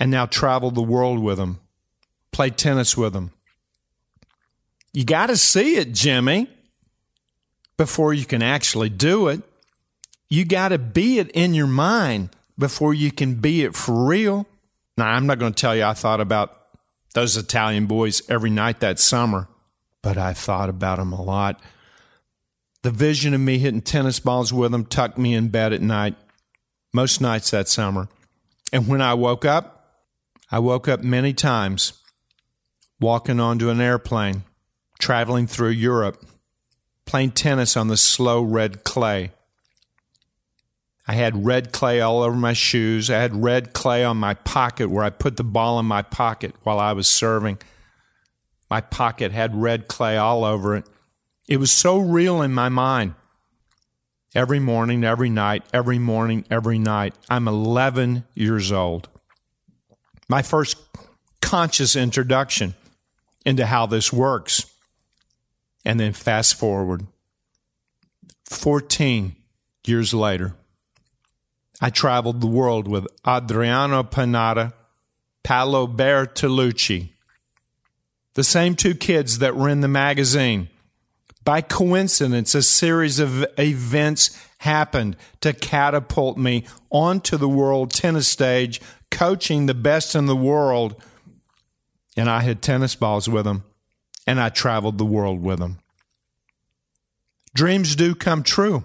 And 0.00 0.10
now 0.10 0.26
traveled 0.26 0.74
the 0.74 0.82
world 0.82 1.20
with 1.20 1.38
them, 1.38 1.60
played 2.32 2.56
tennis 2.58 2.96
with 2.96 3.12
them. 3.12 3.30
You 4.92 5.04
got 5.04 5.28
to 5.28 5.36
see 5.36 5.76
it, 5.76 5.92
Jimmy, 5.92 6.50
before 7.76 8.12
you 8.12 8.24
can 8.24 8.42
actually 8.42 8.88
do 8.88 9.28
it. 9.28 9.40
You 10.28 10.44
got 10.44 10.70
to 10.70 10.78
be 10.78 11.20
it 11.20 11.30
in 11.30 11.54
your 11.54 11.68
mind 11.68 12.30
before 12.58 12.92
you 12.92 13.12
can 13.12 13.36
be 13.36 13.62
it 13.62 13.76
for 13.76 14.04
real. 14.04 14.48
Now, 14.98 15.06
I'm 15.10 15.28
not 15.28 15.38
going 15.38 15.52
to 15.52 15.60
tell 15.60 15.76
you 15.76 15.84
I 15.84 15.94
thought 15.94 16.20
about 16.20 16.60
those 17.14 17.36
Italian 17.36 17.86
boys 17.86 18.28
every 18.28 18.50
night 18.50 18.80
that 18.80 18.98
summer, 18.98 19.46
but 20.06 20.16
I 20.16 20.34
thought 20.34 20.68
about 20.68 20.98
them 20.98 21.12
a 21.12 21.20
lot. 21.20 21.60
The 22.82 22.92
vision 22.92 23.34
of 23.34 23.40
me 23.40 23.58
hitting 23.58 23.80
tennis 23.80 24.20
balls 24.20 24.52
with 24.52 24.70
them 24.70 24.84
tucked 24.84 25.18
me 25.18 25.34
in 25.34 25.48
bed 25.48 25.72
at 25.72 25.82
night, 25.82 26.14
most 26.92 27.20
nights 27.20 27.50
that 27.50 27.66
summer. 27.66 28.06
And 28.72 28.86
when 28.86 29.02
I 29.02 29.14
woke 29.14 29.44
up, 29.44 30.04
I 30.48 30.60
woke 30.60 30.86
up 30.86 31.02
many 31.02 31.32
times 31.32 31.94
walking 33.00 33.40
onto 33.40 33.68
an 33.68 33.80
airplane, 33.80 34.44
traveling 35.00 35.48
through 35.48 35.70
Europe, 35.70 36.24
playing 37.04 37.32
tennis 37.32 37.76
on 37.76 37.88
the 37.88 37.96
slow 37.96 38.42
red 38.42 38.84
clay. 38.84 39.32
I 41.08 41.14
had 41.14 41.44
red 41.44 41.72
clay 41.72 42.00
all 42.00 42.22
over 42.22 42.36
my 42.36 42.52
shoes. 42.52 43.10
I 43.10 43.18
had 43.18 43.42
red 43.42 43.72
clay 43.72 44.04
on 44.04 44.18
my 44.18 44.34
pocket 44.34 44.88
where 44.88 45.02
I 45.02 45.10
put 45.10 45.36
the 45.36 45.42
ball 45.42 45.80
in 45.80 45.86
my 45.86 46.02
pocket 46.02 46.54
while 46.62 46.78
I 46.78 46.92
was 46.92 47.08
serving. 47.08 47.58
My 48.68 48.80
pocket 48.80 49.32
had 49.32 49.54
red 49.54 49.88
clay 49.88 50.16
all 50.16 50.44
over 50.44 50.76
it. 50.76 50.86
It 51.48 51.58
was 51.58 51.70
so 51.70 51.98
real 51.98 52.42
in 52.42 52.52
my 52.52 52.68
mind. 52.68 53.14
Every 54.34 54.58
morning, 54.58 55.04
every 55.04 55.30
night, 55.30 55.64
every 55.72 55.98
morning, 55.98 56.44
every 56.50 56.78
night. 56.78 57.14
I'm 57.30 57.48
11 57.48 58.24
years 58.34 58.72
old. 58.72 59.08
My 60.28 60.42
first 60.42 60.76
conscious 61.40 61.94
introduction 61.94 62.74
into 63.44 63.64
how 63.64 63.86
this 63.86 64.12
works. 64.12 64.66
And 65.84 66.00
then 66.00 66.12
fast 66.12 66.56
forward 66.56 67.06
14 68.46 69.36
years 69.86 70.12
later, 70.12 70.54
I 71.80 71.90
traveled 71.90 72.40
the 72.40 72.46
world 72.46 72.88
with 72.88 73.06
Adriano 73.26 74.02
Panatta, 74.02 74.72
Paolo 75.44 75.86
Bertolucci, 75.86 77.10
the 78.36 78.44
same 78.44 78.76
two 78.76 78.94
kids 78.94 79.40
that 79.40 79.56
were 79.56 79.68
in 79.68 79.80
the 79.80 79.88
magazine 79.88 80.68
by 81.46 81.60
coincidence, 81.60 82.56
a 82.56 82.62
series 82.62 83.20
of 83.20 83.46
events 83.56 84.36
happened 84.58 85.16
to 85.40 85.52
catapult 85.52 86.36
me 86.36 86.64
onto 86.90 87.36
the 87.36 87.48
world 87.48 87.92
tennis 87.92 88.26
stage, 88.26 88.80
coaching 89.12 89.66
the 89.66 89.74
best 89.74 90.16
in 90.16 90.26
the 90.26 90.36
world. 90.36 91.00
And 92.16 92.28
I 92.28 92.40
had 92.40 92.62
tennis 92.62 92.96
balls 92.96 93.28
with 93.28 93.44
them, 93.44 93.62
and 94.26 94.40
I 94.40 94.48
traveled 94.48 94.98
the 94.98 95.06
world 95.06 95.40
with 95.40 95.60
them. 95.60 95.78
Dreams 97.54 97.94
do 97.94 98.16
come 98.16 98.42
true, 98.42 98.82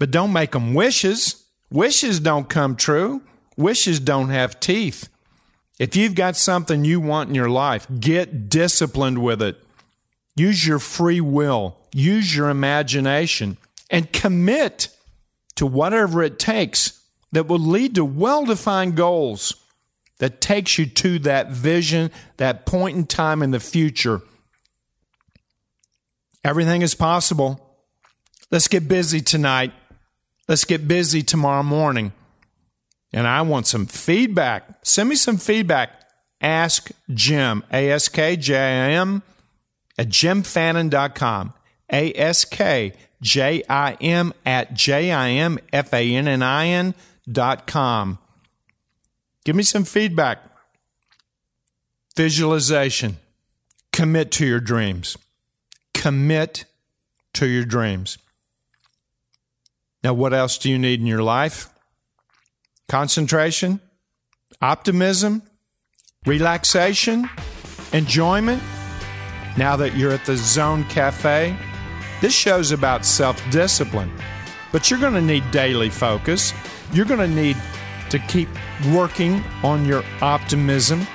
but 0.00 0.10
don't 0.10 0.32
make 0.32 0.50
them 0.50 0.74
wishes. 0.74 1.44
Wishes 1.70 2.18
don't 2.18 2.48
come 2.48 2.74
true. 2.74 3.22
Wishes 3.56 4.00
don't 4.00 4.30
have 4.30 4.58
teeth. 4.58 5.08
If 5.78 5.94
you've 5.94 6.14
got 6.14 6.36
something 6.36 6.84
you 6.84 7.00
want 7.00 7.28
in 7.28 7.34
your 7.34 7.50
life, 7.50 7.86
get 8.00 8.48
disciplined 8.48 9.22
with 9.22 9.42
it. 9.42 9.62
Use 10.34 10.66
your 10.66 10.78
free 10.78 11.20
will, 11.20 11.76
use 11.92 12.34
your 12.34 12.50
imagination, 12.50 13.56
and 13.90 14.12
commit 14.12 14.88
to 15.56 15.66
whatever 15.66 16.22
it 16.22 16.38
takes 16.38 17.02
that 17.32 17.46
will 17.46 17.58
lead 17.58 17.94
to 17.94 18.04
well 18.04 18.44
defined 18.44 18.96
goals 18.96 19.54
that 20.18 20.40
takes 20.40 20.78
you 20.78 20.86
to 20.86 21.18
that 21.20 21.50
vision, 21.50 22.10
that 22.38 22.64
point 22.64 22.96
in 22.96 23.06
time 23.06 23.42
in 23.42 23.50
the 23.50 23.60
future. 23.60 24.22
Everything 26.44 26.82
is 26.82 26.94
possible. 26.94 27.60
Let's 28.50 28.68
get 28.68 28.88
busy 28.88 29.20
tonight. 29.20 29.72
Let's 30.48 30.64
get 30.64 30.86
busy 30.86 31.22
tomorrow 31.22 31.62
morning. 31.62 32.12
And 33.12 33.26
I 33.26 33.42
want 33.42 33.66
some 33.66 33.86
feedback. 33.86 34.78
Send 34.82 35.08
me 35.08 35.16
some 35.16 35.38
feedback. 35.38 35.90
Ask 36.40 36.90
Jim, 37.12 37.64
A 37.72 37.90
S 37.90 38.08
K 38.08 38.36
J 38.36 38.56
I 38.56 38.90
M, 38.92 39.22
at 39.96 40.08
jimfannin.com. 40.08 41.54
A 41.92 42.12
S 42.14 42.44
K 42.44 42.92
J 43.22 43.62
I 43.68 43.92
M 43.94 44.32
at 44.44 44.74
J 44.74 45.12
I 45.12 45.30
M 45.30 45.58
F 45.72 45.92
A 45.92 46.14
N 46.14 46.28
N 46.28 46.42
I 46.42 46.66
N 46.66 46.94
dot 47.30 47.66
com. 47.66 48.18
Give 49.44 49.56
me 49.56 49.62
some 49.62 49.84
feedback. 49.84 50.38
Visualization. 52.16 53.18
Commit 53.92 54.30
to 54.32 54.46
your 54.46 54.60
dreams. 54.60 55.16
Commit 55.94 56.64
to 57.34 57.46
your 57.46 57.64
dreams. 57.64 58.18
Now, 60.02 60.14
what 60.14 60.34
else 60.34 60.58
do 60.58 60.70
you 60.70 60.78
need 60.78 61.00
in 61.00 61.06
your 61.06 61.22
life? 61.22 61.68
Concentration, 62.88 63.80
optimism, 64.62 65.42
relaxation, 66.24 67.28
enjoyment. 67.92 68.62
Now 69.56 69.74
that 69.76 69.96
you're 69.96 70.12
at 70.12 70.24
the 70.24 70.36
Zone 70.36 70.84
Cafe, 70.84 71.56
this 72.20 72.32
show's 72.32 72.70
about 72.70 73.04
self 73.04 73.42
discipline, 73.50 74.12
but 74.70 74.88
you're 74.88 75.00
going 75.00 75.14
to 75.14 75.20
need 75.20 75.50
daily 75.50 75.90
focus. 75.90 76.52
You're 76.92 77.06
going 77.06 77.20
to 77.20 77.28
need 77.28 77.56
to 78.10 78.20
keep 78.20 78.48
working 78.92 79.42
on 79.64 79.84
your 79.84 80.04
optimism, 80.20 81.06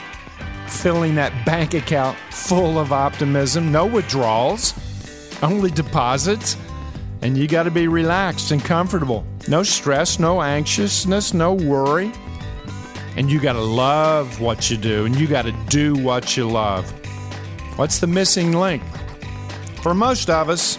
filling 0.68 1.16
that 1.16 1.46
bank 1.46 1.74
account 1.74 2.18
full 2.32 2.80
of 2.80 2.92
optimism, 2.92 3.72
no 3.72 3.86
withdrawals, 3.86 4.74
only 5.42 5.72
deposits. 5.72 6.58
And 7.22 7.38
you 7.38 7.48
got 7.48 7.64
to 7.64 7.72
be 7.72 7.88
relaxed 7.88 8.52
and 8.52 8.62
comfortable. 8.62 9.26
No 9.48 9.64
stress, 9.64 10.20
no 10.20 10.42
anxiousness, 10.42 11.34
no 11.34 11.54
worry. 11.54 12.12
And 13.16 13.30
you 13.30 13.42
got 13.42 13.54
to 13.54 13.62
love 13.62 14.40
what 14.40 14.70
you 14.70 14.78
do, 14.78 15.06
and 15.06 15.16
you 15.16 15.28
got 15.28 15.44
to 15.44 15.52
do 15.68 15.96
what 15.96 16.38
you 16.38 16.48
love. 16.48 16.90
What's 17.78 18.00
the 18.00 18.08
missing 18.08 18.54
link? 18.54 18.84
For 19.82 19.94
most 19.94 20.30
of 20.30 20.50
us, 20.50 20.78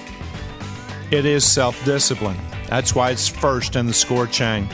it 1.11 1.27
is 1.27 1.45
self 1.45 1.85
discipline. 1.85 2.39
That's 2.69 2.95
why 2.95 3.11
it's 3.11 3.29
first 3.29 3.77
in 3.77 3.87
the 3.87 3.93
score 3.93 4.27
chain. 4.27 4.69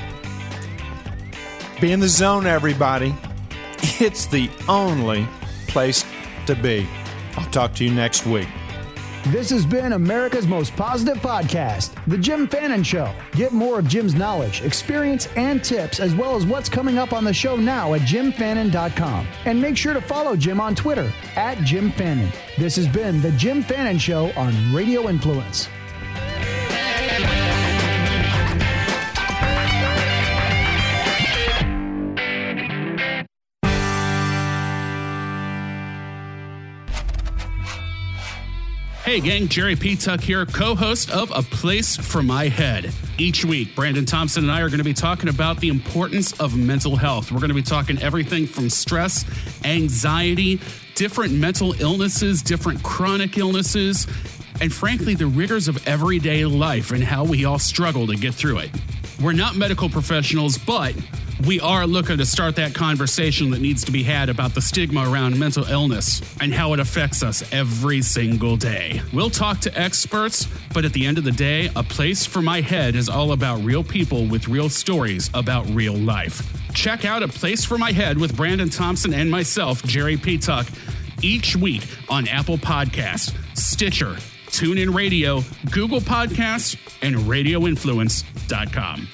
Be 1.80 1.92
in 1.92 2.00
the 2.00 2.08
zone, 2.08 2.46
everybody. 2.46 3.14
It's 4.00 4.26
the 4.26 4.48
only 4.68 5.26
place 5.66 6.04
to 6.46 6.54
be. 6.54 6.88
I'll 7.36 7.50
talk 7.50 7.74
to 7.76 7.84
you 7.84 7.92
next 7.92 8.26
week. 8.26 8.48
This 9.26 9.50
has 9.50 9.66
been 9.66 9.92
America's 9.92 10.46
most 10.46 10.74
positive 10.74 11.18
podcast, 11.18 11.90
The 12.06 12.16
Jim 12.16 12.46
Fannin 12.46 12.82
Show. 12.82 13.12
Get 13.32 13.52
more 13.52 13.78
of 13.80 13.86
Jim's 13.88 14.14
knowledge, 14.14 14.62
experience, 14.62 15.28
and 15.36 15.62
tips, 15.62 16.00
as 16.00 16.14
well 16.14 16.34
as 16.34 16.46
what's 16.46 16.68
coming 16.70 16.96
up 16.96 17.12
on 17.12 17.24
the 17.24 17.32
show 17.34 17.56
now 17.56 17.92
at 17.94 18.02
jimfannin.com. 18.02 19.26
And 19.44 19.60
make 19.60 19.76
sure 19.76 19.92
to 19.92 20.00
follow 20.00 20.34
Jim 20.34 20.60
on 20.60 20.74
Twitter 20.74 21.12
at 21.36 21.58
Jim 21.58 21.90
Fannin. 21.92 22.30
This 22.56 22.76
has 22.76 22.88
been 22.88 23.20
The 23.20 23.32
Jim 23.32 23.62
Fannin 23.62 23.98
Show 23.98 24.30
on 24.36 24.54
Radio 24.72 25.08
Influence. 25.08 25.68
Hey, 39.08 39.20
gang, 39.20 39.48
Jerry 39.48 39.74
P. 39.74 39.96
Tuck 39.96 40.20
here, 40.20 40.44
co 40.44 40.74
host 40.74 41.10
of 41.10 41.30
A 41.34 41.40
Place 41.40 41.96
for 41.96 42.22
My 42.22 42.46
Head. 42.46 42.92
Each 43.16 43.42
week, 43.42 43.74
Brandon 43.74 44.04
Thompson 44.04 44.44
and 44.44 44.52
I 44.52 44.60
are 44.60 44.68
going 44.68 44.80
to 44.80 44.84
be 44.84 44.92
talking 44.92 45.30
about 45.30 45.60
the 45.60 45.70
importance 45.70 46.38
of 46.38 46.58
mental 46.58 46.94
health. 46.94 47.32
We're 47.32 47.38
going 47.38 47.48
to 47.48 47.54
be 47.54 47.62
talking 47.62 47.98
everything 48.02 48.46
from 48.46 48.68
stress, 48.68 49.24
anxiety, 49.64 50.60
different 50.94 51.32
mental 51.32 51.72
illnesses, 51.80 52.42
different 52.42 52.82
chronic 52.82 53.38
illnesses, 53.38 54.06
and 54.60 54.70
frankly, 54.70 55.14
the 55.14 55.26
rigors 55.26 55.68
of 55.68 55.88
everyday 55.88 56.44
life 56.44 56.90
and 56.90 57.02
how 57.02 57.24
we 57.24 57.46
all 57.46 57.58
struggle 57.58 58.06
to 58.08 58.14
get 58.14 58.34
through 58.34 58.58
it. 58.58 58.70
We're 59.22 59.32
not 59.32 59.56
medical 59.56 59.88
professionals, 59.88 60.58
but 60.58 60.94
we 61.46 61.60
are 61.60 61.86
looking 61.86 62.18
to 62.18 62.26
start 62.26 62.56
that 62.56 62.74
conversation 62.74 63.50
that 63.50 63.60
needs 63.60 63.84
to 63.84 63.92
be 63.92 64.02
had 64.02 64.28
about 64.28 64.54
the 64.54 64.60
stigma 64.60 65.08
around 65.08 65.38
mental 65.38 65.64
illness 65.64 66.20
and 66.40 66.52
how 66.52 66.72
it 66.72 66.80
affects 66.80 67.22
us 67.22 67.44
every 67.52 68.02
single 68.02 68.56
day. 68.56 69.00
We'll 69.12 69.30
talk 69.30 69.60
to 69.60 69.78
experts, 69.78 70.48
but 70.74 70.84
at 70.84 70.92
the 70.92 71.06
end 71.06 71.18
of 71.18 71.24
the 71.24 71.32
day, 71.32 71.70
A 71.76 71.82
Place 71.82 72.26
for 72.26 72.42
My 72.42 72.60
Head 72.60 72.96
is 72.96 73.08
all 73.08 73.32
about 73.32 73.62
real 73.62 73.84
people 73.84 74.26
with 74.26 74.48
real 74.48 74.68
stories 74.68 75.30
about 75.32 75.68
real 75.70 75.94
life. 75.94 76.42
Check 76.74 77.04
out 77.04 77.22
A 77.22 77.28
Place 77.28 77.64
for 77.64 77.78
My 77.78 77.92
Head 77.92 78.18
with 78.18 78.36
Brandon 78.36 78.68
Thompson 78.68 79.14
and 79.14 79.30
myself, 79.30 79.82
Jerry 79.84 80.16
P. 80.16 80.38
Tuck, 80.38 80.66
each 81.22 81.56
week 81.56 81.84
on 82.08 82.26
Apple 82.28 82.58
Podcast, 82.58 83.34
Stitcher, 83.56 84.16
TuneIn 84.46 84.94
Radio, 84.94 85.42
Google 85.70 86.00
Podcasts, 86.00 86.76
and 87.02 87.14
RadioInfluence.com. 87.16 89.08